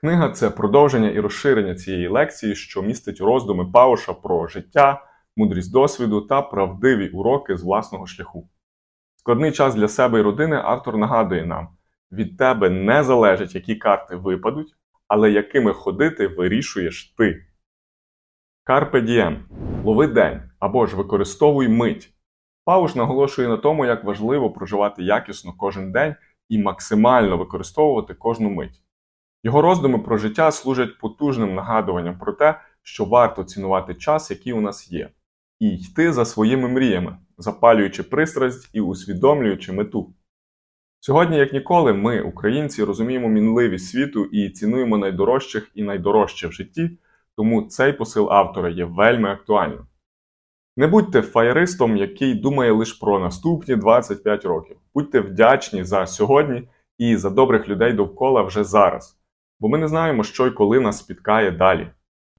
Книга 0.00 0.30
це 0.30 0.50
продовження 0.50 1.10
і 1.10 1.20
розширення 1.20 1.74
цієї 1.74 2.08
лекції, 2.08 2.54
що 2.54 2.82
містить 2.82 3.20
роздуми 3.20 3.70
Пауша 3.72 4.12
про 4.12 4.46
життя, 4.46 5.06
мудрість 5.36 5.72
досвіду 5.72 6.20
та 6.20 6.42
правдиві 6.42 7.08
уроки 7.08 7.56
з 7.56 7.62
власного 7.62 8.06
шляху. 8.06 8.48
Складний 9.26 9.52
час 9.52 9.74
для 9.74 9.88
себе 9.88 10.18
і 10.18 10.22
родини 10.22 10.60
автор 10.64 10.96
нагадує 10.96 11.46
нам: 11.46 11.68
від 12.12 12.36
тебе 12.36 12.70
не 12.70 13.04
залежить, 13.04 13.54
які 13.54 13.76
карти 13.76 14.16
випадуть, 14.16 14.74
але 15.08 15.30
якими 15.30 15.72
ходити 15.72 16.26
вирішуєш 16.26 17.14
ти. 17.18 17.46
Карпе 18.64 19.00
дієм. 19.00 19.44
Лови 19.84 20.06
день 20.06 20.42
або 20.58 20.86
ж 20.86 20.96
використовуй 20.96 21.68
мить. 21.68 22.14
Пауш 22.64 22.94
наголошує 22.94 23.48
на 23.48 23.56
тому, 23.56 23.86
як 23.86 24.04
важливо 24.04 24.50
проживати 24.50 25.02
якісно 25.02 25.52
кожен 25.58 25.92
день 25.92 26.14
і 26.48 26.58
максимально 26.58 27.36
використовувати 27.36 28.14
кожну 28.14 28.50
мить. 28.50 28.82
Його 29.42 29.62
роздуми 29.62 29.98
про 29.98 30.16
життя 30.16 30.50
служать 30.50 30.98
потужним 30.98 31.54
нагадуванням 31.54 32.18
про 32.18 32.32
те, 32.32 32.60
що 32.82 33.04
варто 33.04 33.44
цінувати 33.44 33.94
час, 33.94 34.30
який 34.30 34.52
у 34.52 34.60
нас 34.60 34.92
є, 34.92 35.10
і 35.60 35.68
йти 35.68 36.12
за 36.12 36.24
своїми 36.24 36.68
мріями, 36.68 37.16
запалюючи 37.38 38.02
пристрасть 38.02 38.70
і 38.72 38.80
усвідомлюючи 38.80 39.72
мету. 39.72 40.14
Сьогодні, 41.00 41.36
як 41.36 41.52
ніколи, 41.52 41.92
ми, 41.92 42.20
українці, 42.20 42.84
розуміємо 42.84 43.28
мінливість 43.28 43.88
світу 43.88 44.24
і 44.24 44.50
цінуємо 44.50 44.98
найдорожчих 44.98 45.70
і 45.74 45.82
найдорожче 45.82 46.48
в 46.48 46.52
житті, 46.52 46.90
тому 47.36 47.62
цей 47.62 47.92
посил 47.92 48.32
автора 48.32 48.68
є 48.68 48.84
вельми 48.84 49.28
актуальним. 49.28 49.86
Не 50.76 50.86
будьте 50.86 51.22
фаєристом, 51.22 51.96
який 51.96 52.34
думає 52.34 52.72
лише 52.72 52.98
про 53.00 53.18
наступні 53.18 53.76
25 53.76 54.44
років. 54.44 54.76
Будьте 54.94 55.20
вдячні 55.20 55.84
за 55.84 56.06
сьогодні 56.06 56.68
і 56.98 57.16
за 57.16 57.30
добрих 57.30 57.68
людей 57.68 57.92
довкола 57.92 58.42
вже 58.42 58.64
зараз, 58.64 59.18
бо 59.60 59.68
ми 59.68 59.78
не 59.78 59.88
знаємо, 59.88 60.24
що 60.24 60.46
й 60.46 60.50
коли 60.50 60.80
нас 60.80 60.98
спіткає 60.98 61.50
далі. 61.50 61.90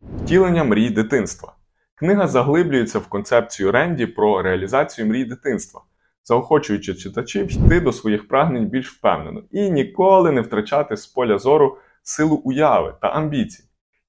Втілення 0.01 0.63
мрій 0.63 0.89
дитинства. 0.89 1.56
Книга 1.99 2.27
заглиблюється 2.27 2.99
в 2.99 3.07
концепцію 3.07 3.71
Ренді 3.71 4.05
про 4.05 4.41
реалізацію 4.41 5.07
мрій 5.07 5.25
дитинства, 5.25 5.81
заохочуючи 6.23 6.95
читачів 6.95 7.51
йти 7.51 7.79
до 7.79 7.93
своїх 7.93 8.27
прагнень 8.27 8.65
більш 8.65 8.91
впевнено 8.91 9.43
і 9.51 9.71
ніколи 9.71 10.31
не 10.31 10.41
втрачати 10.41 10.97
з 10.97 11.07
поля 11.07 11.37
зору 11.37 11.77
силу 12.03 12.35
уяви 12.35 12.95
та 13.01 13.07
амбіцій. 13.07 13.63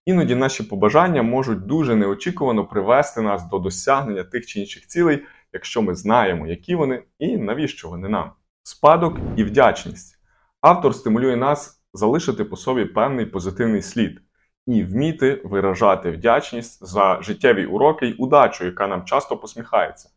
Іноді 0.04 0.34
наші 0.34 0.62
побажання 0.62 1.22
можуть 1.22 1.66
дуже 1.66 1.96
неочікувано 1.96 2.66
привести 2.66 3.20
нас 3.20 3.48
до 3.48 3.58
досягнення 3.58 4.24
тих 4.24 4.46
чи 4.46 4.60
інших 4.60 4.86
цілей, 4.86 5.24
якщо 5.52 5.82
ми 5.82 5.94
знаємо, 5.94 6.46
які 6.46 6.74
вони 6.74 7.02
і 7.18 7.36
навіщо 7.36 7.88
вони 7.88 8.08
нам. 8.08 8.30
Спадок 8.62 9.18
і 9.36 9.44
вдячність. 9.44 10.18
Автор 10.60 10.94
стимулює 10.94 11.36
нас 11.36 11.82
залишити 11.94 12.44
по 12.44 12.56
собі 12.56 12.84
певний 12.84 13.26
позитивний 13.26 13.82
слід 13.82 14.20
і 14.68 14.84
вміти 14.84 15.40
виражати 15.44 16.10
вдячність 16.10 16.86
за 16.86 17.22
життєві 17.22 17.66
уроки 17.66 18.06
й 18.06 18.14
удачу, 18.18 18.64
яка 18.64 18.86
нам 18.86 19.04
часто 19.04 19.36
посміхається. 19.36 20.10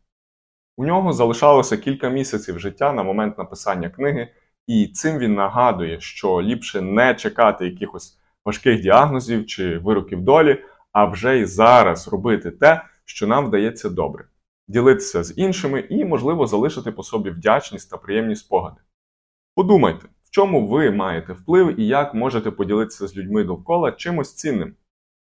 У 0.76 0.84
нього 0.84 1.12
залишалося 1.12 1.76
кілька 1.76 2.08
місяців 2.08 2.58
життя 2.58 2.92
на 2.92 3.02
момент 3.02 3.38
написання 3.38 3.90
книги, 3.90 4.28
і 4.66 4.86
цим 4.86 5.18
він 5.18 5.34
нагадує, 5.34 6.00
що 6.00 6.42
ліпше 6.42 6.80
не 6.80 7.14
чекати 7.14 7.64
якихось 7.64 8.18
важких 8.44 8.80
діагнозів 8.80 9.46
чи 9.46 9.78
вироків 9.78 10.20
долі, 10.20 10.64
а 10.92 11.04
вже 11.04 11.38
й 11.38 11.44
зараз 11.44 12.08
робити 12.08 12.50
те, 12.50 12.84
що 13.04 13.26
нам 13.26 13.46
вдається 13.46 13.90
добре, 13.90 14.24
ділитися 14.68 15.24
з 15.24 15.38
іншими 15.38 15.80
і, 15.80 16.04
можливо, 16.04 16.46
залишити 16.46 16.92
по 16.92 17.02
собі 17.02 17.30
вдячність 17.30 17.90
та 17.90 17.96
приємні 17.96 18.36
спогади. 18.36 18.80
Подумайте, 19.54 20.06
чому 20.32 20.68
ви 20.68 20.90
маєте 20.90 21.32
вплив 21.32 21.80
і 21.80 21.86
як 21.86 22.14
можете 22.14 22.50
поділитися 22.50 23.06
з 23.06 23.16
людьми 23.16 23.44
довкола 23.44 23.92
чимось 23.92 24.34
цінним. 24.34 24.74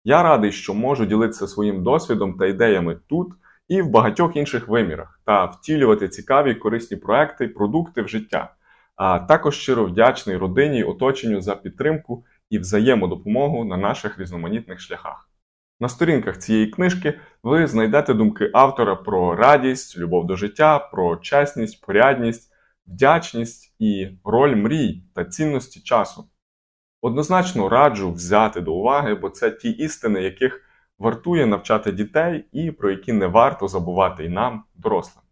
Я 0.05 0.23
радий, 0.23 0.53
що 0.53 0.75
можу 0.75 1.07
ділитися 1.07 1.49
своїм 1.49 1.83
досвідом 1.83 2.39
та 2.39 2.47
ідеями 2.47 2.99
тут 3.09 3.29
і 3.69 3.83
в 3.83 3.89
багатьох 3.89 4.37
інших 4.37 4.69
вимірах 4.69 5.21
та 5.25 5.45
втілювати 5.45 6.09
цікаві 6.09 6.55
корисні 6.55 6.97
проекти 6.97 7.45
і 7.45 7.49
продукти 7.49 8.03
в 8.03 8.09
життя, 8.09 8.55
а 8.97 9.19
також 9.19 9.57
щиро 9.57 9.85
вдячний 9.85 10.37
родині 10.37 10.79
й 10.79 10.83
оточенню 10.83 11.41
за 11.41 11.55
підтримку 11.57 12.25
і 12.51 12.59
взаємодопомогу 12.59 13.65
на 13.65 13.77
наших 13.77 14.19
різноманітних 14.19 14.81
шляхах. 14.81 15.29
На 15.81 15.89
сторінках 15.89 16.39
цієї 16.39 16.67
книжки 16.67 17.19
ви 17.43 17.67
знайдете 17.67 18.15
думки 18.15 18.51
автора 18.55 18.97
про 18.97 19.37
радість, 19.37 19.99
любов 19.99 20.27
до 20.27 20.37
життя, 20.37 20.79
про 20.79 21.17
чесність, 21.17 21.87
порядність, 21.87 22.52
вдячність 22.93 23.75
і 23.79 24.09
роль 24.25 24.57
мрій 24.57 25.03
та 25.15 25.25
цінності 25.25 25.81
часу. 25.81 26.25
Однозначно 27.01 27.69
раджу 27.69 28.13
взяти 28.13 28.61
до 28.61 28.75
уваги, 28.75 29.15
бо 29.15 29.31
це 29.31 29.51
ті 29.51 29.71
істини, 29.71 30.23
яких 30.23 30.61
вартує 30.99 31.47
навчати 31.47 31.93
дітей 31.93 32.45
і 32.53 32.71
про 32.71 32.91
які 32.91 33.13
не 33.13 33.27
варто 33.27 33.69
забувати 33.69 34.25
і 34.25 34.29
нам, 34.29 34.65
дорослим. 34.75 35.25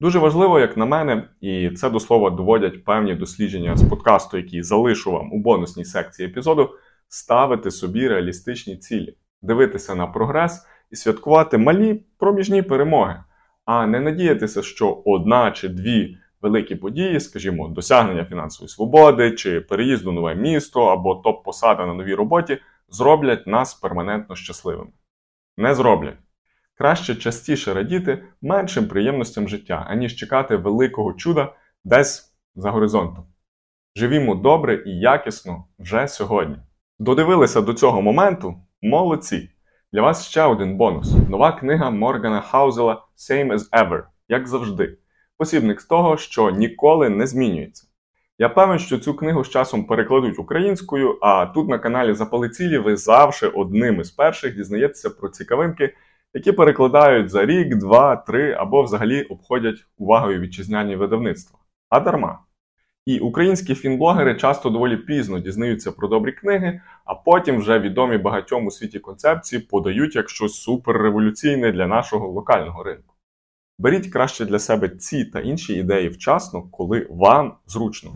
Дуже 0.00 0.18
важливо, 0.18 0.60
як 0.60 0.76
на 0.76 0.86
мене, 0.86 1.28
і 1.40 1.70
це 1.70 1.90
до 1.90 2.00
слова 2.00 2.30
доводять 2.30 2.84
певні 2.84 3.14
дослідження 3.14 3.76
з 3.76 3.88
подкасту, 3.88 4.36
які 4.36 4.62
залишу 4.62 5.12
вам 5.12 5.32
у 5.32 5.38
бонусній 5.38 5.84
секції 5.84 6.28
епізоду, 6.28 6.70
ставити 7.08 7.70
собі 7.70 8.08
реалістичні 8.08 8.76
цілі, 8.76 9.16
дивитися 9.42 9.94
на 9.94 10.06
прогрес 10.06 10.66
і 10.90 10.96
святкувати 10.96 11.58
малі 11.58 12.04
проміжні 12.18 12.62
перемоги, 12.62 13.24
а 13.64 13.86
не 13.86 14.00
надіятися, 14.00 14.62
що 14.62 15.02
одна 15.04 15.50
чи 15.50 15.68
дві 15.68 16.18
великі 16.42 16.74
події, 16.76 17.20
скажімо, 17.20 17.68
досягнення 17.68 18.24
фінансової 18.24 18.68
свободи, 18.68 19.30
чи 19.30 19.60
переїзд 19.60 20.06
у 20.06 20.12
нове 20.12 20.34
місто 20.34 20.84
або 20.84 21.14
топ-посада 21.14 21.86
на 21.86 21.94
новій 21.94 22.14
роботі, 22.14 22.58
зроблять 22.88 23.46
нас 23.46 23.74
перманентно 23.74 24.36
щасливими. 24.36 24.90
Не 25.56 25.74
зроблять. 25.74 26.16
Краще 26.78 27.14
частіше 27.14 27.74
радіти 27.74 28.24
меншим 28.42 28.88
приємностям 28.88 29.48
життя, 29.48 29.86
аніж 29.88 30.16
чекати 30.16 30.56
великого 30.56 31.12
чуда 31.12 31.52
десь 31.84 32.34
за 32.54 32.70
горизонтом. 32.70 33.24
Живімо 33.96 34.34
добре 34.34 34.82
і 34.86 34.98
якісно 34.98 35.64
вже 35.78 36.08
сьогодні. 36.08 36.56
Додивилися 36.98 37.60
до 37.60 37.74
цього 37.74 38.02
моменту? 38.02 38.54
Молодці! 38.82 39.50
Для 39.92 40.02
вас 40.02 40.28
ще 40.28 40.42
один 40.42 40.76
бонус: 40.76 41.14
нова 41.28 41.52
книга 41.52 41.90
Моргана 41.90 42.40
Хаузела 42.40 43.04
Same 43.16 43.52
as 43.52 43.70
Ever, 43.70 44.02
як 44.28 44.48
завжди. 44.48 44.98
Посібник 45.42 45.80
з 45.80 45.84
того, 45.84 46.16
що 46.16 46.50
ніколи 46.50 47.08
не 47.08 47.26
змінюється. 47.26 47.86
Я 48.38 48.48
певен, 48.48 48.78
що 48.78 48.98
цю 48.98 49.14
книгу 49.14 49.44
з 49.44 49.48
часом 49.48 49.84
перекладуть 49.84 50.38
українською, 50.38 51.18
а 51.22 51.46
тут 51.46 51.68
на 51.68 51.78
каналі 51.78 52.14
Запали 52.14 52.48
цілі 52.48 52.78
ви 52.78 52.96
завжди 52.96 53.46
одним 53.46 54.00
із 54.00 54.10
перших 54.10 54.56
дізнаєтеся 54.56 55.10
про 55.10 55.28
цікавинки 55.28 55.94
які 56.34 56.52
перекладають 56.52 57.30
за 57.30 57.46
рік, 57.46 57.74
два, 57.74 58.16
три 58.16 58.52
або 58.52 58.82
взагалі 58.82 59.22
обходять 59.22 59.84
увагою 59.98 60.40
вітчизняні 60.40 60.96
видавництва. 60.96 61.58
А 61.88 62.00
дарма. 62.00 62.38
І 63.06 63.18
українські 63.18 63.74
фінблогери 63.74 64.34
часто 64.34 64.70
доволі 64.70 64.96
пізно 64.96 65.38
дізнаються 65.38 65.92
про 65.92 66.08
добрі 66.08 66.32
книги, 66.32 66.80
а 67.04 67.14
потім 67.14 67.58
вже 67.58 67.78
відомі 67.78 68.18
багатьом 68.18 68.66
у 68.66 68.70
світі 68.70 68.98
концепції 68.98 69.62
подають 69.62 70.16
як 70.16 70.30
щось 70.30 70.54
суперреволюційне 70.54 71.72
для 71.72 71.86
нашого 71.86 72.28
локального 72.28 72.82
ринку. 72.82 73.11
Беріть 73.78 74.12
краще 74.12 74.44
для 74.44 74.58
себе 74.58 74.88
ці 74.88 75.24
та 75.24 75.40
інші 75.40 75.74
ідеї 75.74 76.08
вчасно, 76.08 76.62
коли 76.62 77.06
вам 77.10 77.54
зручно. 77.66 78.10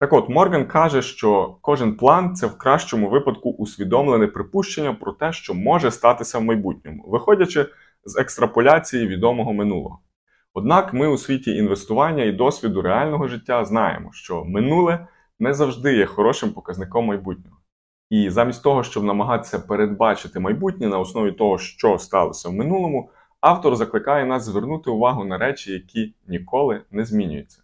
Так 0.00 0.12
от 0.12 0.28
Морган 0.28 0.66
каже, 0.66 1.02
що 1.02 1.56
кожен 1.60 1.96
план 1.96 2.34
це 2.34 2.46
в 2.46 2.58
кращому 2.58 3.10
випадку 3.10 3.50
усвідомлене 3.50 4.26
припущення 4.26 4.94
про 4.94 5.12
те, 5.12 5.32
що 5.32 5.54
може 5.54 5.90
статися 5.90 6.38
в 6.38 6.42
майбутньому, 6.42 7.04
виходячи 7.06 7.66
з 8.04 8.16
екстраполяції 8.16 9.06
відомого 9.06 9.52
минулого. 9.52 9.98
Однак 10.54 10.94
ми 10.94 11.08
у 11.08 11.18
світі 11.18 11.50
інвестування 11.50 12.24
і 12.24 12.32
досвіду 12.32 12.82
реального 12.82 13.28
життя 13.28 13.64
знаємо, 13.64 14.10
що 14.12 14.44
минуле 14.44 15.06
не 15.38 15.54
завжди 15.54 15.96
є 15.96 16.06
хорошим 16.06 16.50
показником 16.50 17.04
майбутнього. 17.04 17.56
І 18.10 18.30
замість 18.30 18.62
того, 18.62 18.82
щоб 18.82 19.04
намагатися 19.04 19.58
передбачити 19.58 20.40
майбутнє 20.40 20.88
на 20.88 20.98
основі 20.98 21.32
того, 21.32 21.58
що 21.58 21.98
сталося 21.98 22.48
в 22.48 22.52
минулому, 22.52 23.10
автор 23.40 23.76
закликає 23.76 24.26
нас 24.26 24.44
звернути 24.44 24.90
увагу 24.90 25.24
на 25.24 25.38
речі, 25.38 25.72
які 25.72 26.14
ніколи 26.26 26.80
не 26.90 27.04
змінюються. 27.04 27.62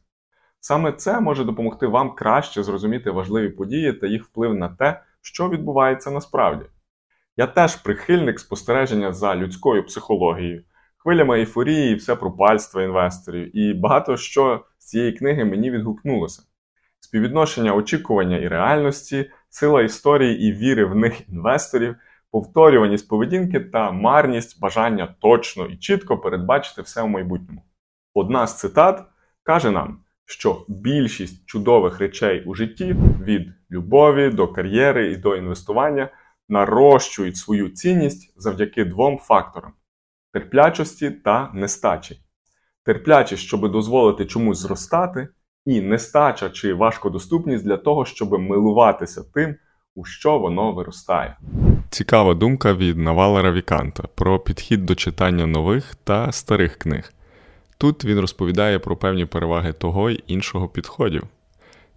Саме 0.60 0.92
це 0.92 1.20
може 1.20 1.44
допомогти 1.44 1.87
вам 1.87 2.14
краще 2.14 2.62
зрозуміти 2.62 3.10
важливі 3.10 3.48
події 3.48 3.92
та 3.92 4.06
їх 4.06 4.24
вплив 4.24 4.54
на 4.54 4.68
те, 4.68 5.00
що 5.22 5.48
відбувається 5.48 6.10
насправді. 6.10 6.64
Я 7.37 7.46
теж 7.46 7.76
прихильник 7.76 8.40
спостереження 8.40 9.12
за 9.12 9.37
людською 9.37 9.87
психологією, 9.87 10.62
хвилями 10.96 11.38
ейфорії 11.38 11.92
і 11.92 11.94
все 11.94 12.16
пропальства 12.16 12.82
інвесторів, 12.82 13.56
і 13.56 13.74
багато 13.74 14.16
що 14.16 14.64
з 14.78 14.87
цієї 14.87 15.12
книги 15.12 15.44
мені 15.44 15.70
відгукнулося. 15.70 16.42
Співвідношення 17.00 17.74
очікування 17.74 18.38
і 18.38 18.48
реальності, 18.48 19.30
сила 19.48 19.82
історії 19.82 20.48
і 20.48 20.52
віри 20.52 20.84
в 20.84 20.94
них 20.94 21.28
інвесторів, 21.28 21.96
повторюваність 22.35 23.09
поведінки 23.09 23.61
та 23.61 23.90
марність 23.90 24.61
бажання 24.61 25.14
точно 25.20 25.66
і 25.66 25.77
чітко 25.77 26.18
передбачити 26.18 26.83
все 26.83 27.03
в 27.03 27.09
майбутньому. 27.09 27.62
Одна 28.14 28.47
з 28.47 28.59
цитат 28.59 29.05
каже 29.42 29.70
нам 29.70 29.99
що 30.25 30.64
більшість 30.68 31.47
чудових 31.47 31.99
речей 31.99 32.44
у 32.44 32.55
житті 32.55 32.97
від 33.23 33.53
любові 33.70 34.31
до 34.31 34.49
кар'єри 34.49 35.12
і 35.12 35.16
до 35.16 35.37
інвестування 35.37 36.09
нарощують 36.49 37.37
свою 37.37 37.68
цінність 37.68 38.35
завдяки 38.37 38.85
двом 38.85 39.18
факторам 39.18 39.73
терплячості 40.33 41.11
та 41.11 41.51
нестачі. 41.55 42.20
Терплячість, 42.85 43.42
щоб 43.42 43.73
дозволити 43.73 44.27
чомусь 44.27 44.59
зростати, 44.59 45.29
і 45.66 45.81
нестача 45.81 46.51
чи 46.51 46.75
важкодоступність 46.75 47.64
для 47.64 47.77
того, 47.77 48.05
щоб 48.05 48.33
милуватися 48.33 49.23
тим, 49.35 49.57
у 49.94 50.05
що 50.05 50.38
воно 50.38 50.73
виростає. 50.73 51.37
Цікава 51.94 52.35
думка 52.35 52.74
від 52.74 52.98
Навалера 52.98 53.52
Віканта 53.52 54.02
про 54.14 54.38
підхід 54.38 54.87
до 54.87 54.94
читання 54.94 55.46
нових 55.46 55.94
та 56.04 56.33
старих 56.33 56.76
книг. 56.76 57.12
Тут 57.78 58.04
він 58.04 58.20
розповідає 58.20 58.78
про 58.78 58.96
певні 58.96 59.26
переваги 59.26 59.72
того 59.72 60.11
й 60.11 60.22
іншого 60.26 60.68
підходів. 60.68 61.22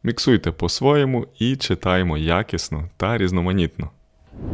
Міксуйте 0.03 0.51
по-своєму 0.51 1.25
і 1.39 1.55
читаємо 1.55 2.17
якісно 2.17 2.89
та 2.97 3.17
різноманітно. 3.17 3.89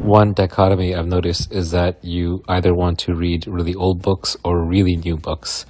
One 0.06 0.34
dichotomy 0.34 0.97
I've 0.97 1.10
noticed 1.10 1.56
is 1.60 1.63
that 1.63 1.93
you 2.03 2.39
either 2.47 2.73
want 2.84 2.95
to 3.08 3.15
read 3.23 3.41
really 3.58 3.75
old 3.75 4.01
books 4.01 4.39
or 4.43 4.53
really 4.69 4.95
new 5.08 5.17
books. 5.21 5.67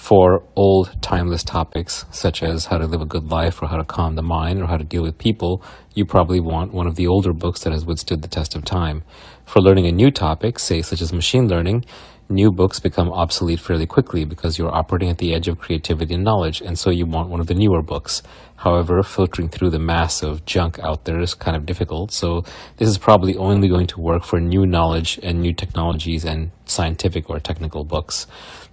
For 0.00 0.42
old, 0.56 0.96
timeless 1.02 1.44
topics, 1.44 2.06
such 2.10 2.42
as 2.42 2.66
how 2.66 2.78
to 2.78 2.86
live 2.86 3.02
a 3.02 3.06
good 3.06 3.30
life 3.30 3.62
or 3.62 3.68
how 3.68 3.76
to 3.76 3.84
calm 3.84 4.16
the 4.16 4.22
mind 4.22 4.60
or 4.60 4.66
how 4.66 4.78
to 4.78 4.82
deal 4.82 5.02
with 5.02 5.18
people, 5.18 5.62
you 5.94 6.06
probably 6.06 6.40
want 6.40 6.72
one 6.72 6.86
of 6.86 6.96
the 6.96 7.06
older 7.06 7.34
books 7.34 7.62
that 7.62 7.72
has 7.72 7.84
withstood 7.84 8.22
the 8.22 8.26
test 8.26 8.56
of 8.56 8.64
time. 8.64 9.04
For 9.44 9.60
learning 9.60 9.86
a 9.86 9.92
new 9.92 10.10
topic, 10.10 10.58
say 10.58 10.80
such 10.80 11.02
as 11.02 11.12
machine 11.12 11.48
learning, 11.48 11.84
new 12.30 12.50
books 12.50 12.80
become 12.80 13.12
obsolete 13.12 13.60
fairly 13.60 13.86
quickly 13.86 14.24
because 14.24 14.58
you're 14.58 14.74
operating 14.74 15.10
at 15.10 15.18
the 15.18 15.34
edge 15.34 15.48
of 15.48 15.58
creativity 15.58 16.14
and 16.14 16.24
knowledge, 16.24 16.62
and 16.62 16.78
so 16.78 16.88
you 16.90 17.04
want 17.04 17.28
one 17.28 17.38
of 17.38 17.46
the 17.46 17.54
newer 17.54 17.82
books. 17.82 18.22
However, 18.56 19.02
filtering 19.02 19.50
through 19.50 19.70
the 19.70 19.78
mass 19.78 20.22
of 20.22 20.46
junk 20.46 20.78
out 20.80 21.04
there 21.04 21.20
is 21.20 21.34
kind 21.34 21.56
of 21.56 21.66
difficult, 21.66 22.10
so 22.10 22.42
this 22.78 22.88
is 22.88 22.96
probably 22.96 23.36
only 23.36 23.68
going 23.68 23.86
to 23.88 24.00
work 24.00 24.24
for 24.24 24.40
new 24.40 24.64
knowledge 24.64 25.20
and 25.22 25.40
new 25.40 25.52
technologies 25.52 26.24
and 26.24 26.52
scientific 26.64 27.28
or 27.28 27.38
technical 27.38 27.84
books. 27.84 28.26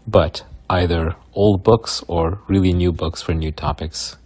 But 0.07 0.43
either 0.69 1.15
old 1.33 1.63
books 1.63 2.03
or 2.07 2.39
really 2.47 2.73
new 2.73 2.91
books 2.91 3.21
for 3.21 3.33
new 3.33 3.51
topics. 3.51 4.17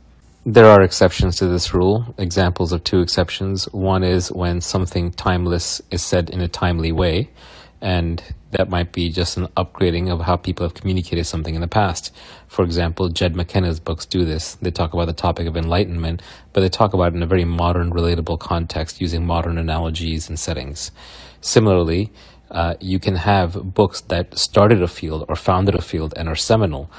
There 0.45 0.65
are 0.65 0.82
exceptions 0.82 1.36
to 1.36 1.47
this 1.47 1.73
rule. 1.73 2.15
Examples 2.17 2.71
of 2.71 2.84
two 2.84 3.01
exceptions. 3.01 3.65
One 3.65 4.04
is 4.04 4.32
when 4.32 4.60
something 4.62 5.12
timeless 5.12 5.82
is 5.91 6.01
said 6.01 6.32
in 6.32 6.41
a 6.41 6.47
timely 6.47 6.91
way, 6.91 7.30
and 7.80 8.23
that 8.49 8.69
might 8.69 8.91
be 8.91 9.10
just 9.10 9.38
an 9.38 9.47
upgrading 9.58 10.12
of 10.12 10.21
how 10.21 10.38
people 10.38 10.65
have 10.65 10.73
communicated 10.73 11.25
something 11.25 11.54
in 11.54 11.62
the 11.62 11.67
past. 11.67 12.12
For 12.47 12.65
example, 12.65 13.10
Jed 13.10 13.36
McKenna's 13.36 13.80
books 13.80 14.06
do 14.08 14.25
this. 14.25 14.56
They 14.56 14.71
talk 14.71 14.93
about 14.93 15.06
the 15.06 15.13
topic 15.13 15.47
of 15.47 15.56
enlightenment, 15.56 16.23
but 16.54 16.62
they 16.62 16.69
talk 16.69 16.93
about 16.93 17.13
it 17.13 17.15
in 17.15 17.23
a 17.23 17.27
very 17.27 17.45
modern, 17.45 17.91
relatable 17.91 18.39
context 18.39 18.99
using 18.99 19.25
modern 19.25 19.58
analogies 19.60 20.27
and 20.27 20.39
settings. 20.39 20.91
Similarly, 21.39 22.12
uh, 22.51 22.75
you 22.79 22.99
can 22.99 23.15
have 23.15 23.73
books 23.73 24.01
that 24.01 24.37
started 24.37 24.81
a 24.81 24.87
field 24.87 25.25
or 25.27 25.35
founded 25.35 25.75
a 25.75 25.81
field 25.81 26.13
and 26.15 26.27
are 26.29 26.35
seminal 26.35 26.91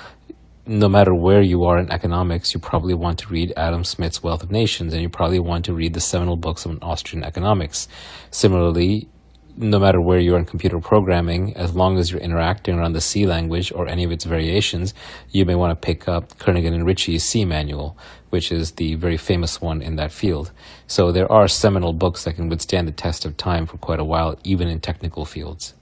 no 0.66 0.88
matter 0.88 1.14
where 1.14 1.42
you 1.42 1.64
are 1.64 1.78
in 1.78 1.90
economics, 1.90 2.54
you 2.54 2.60
probably 2.60 2.94
want 2.94 3.18
to 3.18 3.28
read 3.28 3.52
Adam 3.56 3.82
Smith's 3.82 4.22
Wealth 4.22 4.42
of 4.44 4.50
Nations, 4.50 4.92
and 4.92 5.02
you 5.02 5.08
probably 5.08 5.40
want 5.40 5.64
to 5.64 5.74
read 5.74 5.92
the 5.92 6.00
seminal 6.00 6.36
books 6.36 6.66
on 6.66 6.78
Austrian 6.82 7.24
economics. 7.24 7.88
Similarly, 8.30 9.08
no 9.56 9.78
matter 9.78 10.00
where 10.00 10.20
you 10.20 10.34
are 10.34 10.38
in 10.38 10.44
computer 10.44 10.78
programming, 10.78 11.56
as 11.56 11.74
long 11.74 11.98
as 11.98 12.10
you're 12.10 12.20
interacting 12.20 12.78
around 12.78 12.92
the 12.92 13.00
C 13.00 13.26
language 13.26 13.72
or 13.72 13.88
any 13.88 14.04
of 14.04 14.12
its 14.12 14.24
variations, 14.24 14.94
you 15.30 15.44
may 15.44 15.56
want 15.56 15.72
to 15.72 15.86
pick 15.86 16.08
up 16.08 16.38
Kernighan 16.38 16.74
and 16.74 16.86
Ritchie's 16.86 17.24
C 17.24 17.44
manual, 17.44 17.98
which 18.32 18.48
is 18.58 18.64
the 18.80 18.90
very 18.94 19.18
famous 19.30 19.54
one 19.70 19.80
in 19.88 19.94
that 19.96 20.12
field. 20.20 20.46
So 20.86 21.02
there 21.12 21.30
are 21.36 21.48
seminal 21.48 21.92
books 21.92 22.20
that 22.24 22.34
can 22.36 22.48
withstand 22.52 22.84
the 22.88 22.96
test 23.04 23.20
of 23.26 23.36
time 23.36 23.64
for 23.70 23.78
quite 23.86 24.00
a 24.00 24.08
while, 24.12 24.32
even 24.52 24.66
in 24.68 24.80
technical 24.80 25.24
fields. 25.24 25.74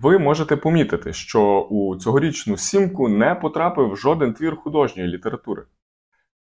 Ви 0.00 0.18
можете 0.18 0.56
помітити, 0.56 1.12
що 1.12 1.60
у 1.70 1.96
цьогорічну 1.96 2.56
сімку 2.56 3.08
не 3.08 3.34
потрапив 3.34 3.96
жоден 3.96 4.34
твір 4.34 4.56
художньої 4.56 5.08
літератури. 5.08 5.62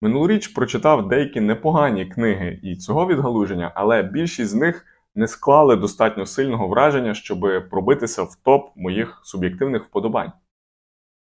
Минулоріч 0.01 0.47
прочитав 0.47 1.08
деякі 1.08 1.41
непогані 1.41 2.06
книги 2.06 2.60
і 2.63 2.75
цього 2.75 3.08
відгалуження, 3.08 3.71
але 3.75 4.03
більшість 4.03 4.51
з 4.51 4.53
них 4.53 4.86
не 5.15 5.27
склали 5.27 5.75
достатньо 5.75 6.25
сильного 6.25 6.67
враження, 6.67 7.13
щоб 7.13 7.69
пробитися 7.69 8.23
в 8.23 8.36
топ 8.43 8.69
моїх 8.75 9.21
суб'єктивних 9.23 9.84
вподобань. 9.84 10.32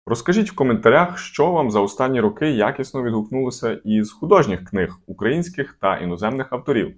Розкажіть 0.05 0.51
в 0.51 0.55
коментарях, 0.55 1.17
що 1.17 1.51
вам 1.51 1.71
за 1.71 1.79
останні 1.79 2.19
роки 2.19 2.51
якісно 2.51 3.03
відгукнулося 3.03 3.81
із 3.83 4.11
художніх 4.11 4.69
книг 4.69 4.99
українських 5.05 5.77
та 5.81 5.97
іноземних 5.97 6.53
авторів. 6.53 6.95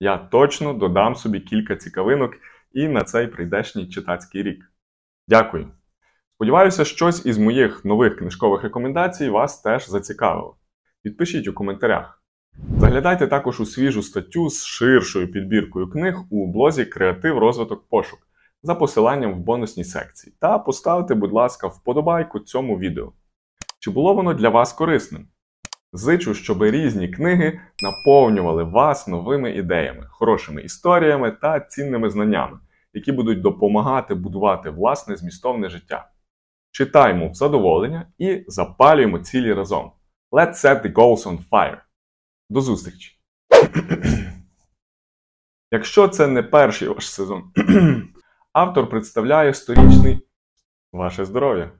Я 0.00 0.18
точно 0.18 0.72
додам 0.72 1.16
собі 1.16 1.40
кілька 1.40 1.76
цікавинок 1.76 2.34
і 2.72 2.88
на 2.88 3.04
цей 3.04 3.26
прийдешній 3.26 3.88
читацький 3.88 4.42
рік. 4.42 4.72
Дякую! 5.28 5.68
Сподіваюся, 6.34 6.84
щось 6.84 7.26
із 7.26 7.38
моїх 7.38 7.84
нових 7.84 8.16
книжкових 8.16 8.62
рекомендацій 8.62 9.28
вас 9.28 9.60
теж 9.60 9.88
зацікавило. 9.88 10.56
Підпишіть 11.02 11.48
у 11.48 11.52
коментарях. 11.52 12.22
Заглядайте 12.78 13.26
також 13.26 13.60
у 13.60 13.66
свіжу 13.66 14.02
статтю 14.02 14.50
з 14.50 14.64
ширшою 14.64 15.32
підбіркою 15.32 15.90
книг 15.90 16.20
у 16.30 16.52
блозі 16.52 16.84
Креатив 16.84 17.38
розвиток 17.38 17.88
пошук 17.88 18.27
за 18.62 18.74
посиланням 18.74 19.34
в 19.34 19.38
бонусній 19.38 19.84
секції. 19.84 20.34
Та 20.40 20.58
поставте, 20.58 21.14
будь 21.14 21.32
ласка, 21.32 21.66
вподобайку 21.66 22.40
цьому 22.40 22.78
відео. 22.78 23.12
Чи 23.78 23.90
було 23.90 24.14
воно 24.14 24.34
для 24.34 24.48
вас 24.48 24.72
корисним? 24.72 25.28
Зичу, 25.92 26.34
щоб 26.34 26.64
різні 26.64 27.08
книги 27.08 27.60
наповнювали 27.82 28.64
вас 28.64 29.08
новими 29.08 29.50
ідеями, 29.52 30.06
хорошими 30.10 30.62
історіями 30.62 31.30
та 31.30 31.60
цінними 31.60 32.10
знаннями, 32.10 32.58
які 32.92 33.12
будуть 33.12 33.40
допомагати 33.40 34.14
будувати 34.14 34.70
власне 34.70 35.16
змістовне 35.16 35.68
життя. 35.68 36.10
Читаймо 36.70 37.28
в 37.28 37.34
задоволення 37.34 38.06
і 38.18 38.44
запалюємо 38.48 39.18
цілі 39.18 39.52
разом. 39.52 39.92
Let's 40.32 40.54
set 40.54 40.82
the 40.82 40.92
goals 40.92 41.24
on 41.26 41.38
fire. 41.50 41.80
До 42.50 42.60
зустрічі! 42.60 43.18
Якщо 45.72 46.08
це 46.08 46.26
не 46.26 46.42
перший 46.42 46.88
ваш 46.88 47.10
сезон, 47.10 47.52
автор 48.58 48.88
представляє 48.88 49.54
сторічний 49.54 50.28
ваше 50.92 51.24
здоров'я. 51.24 51.70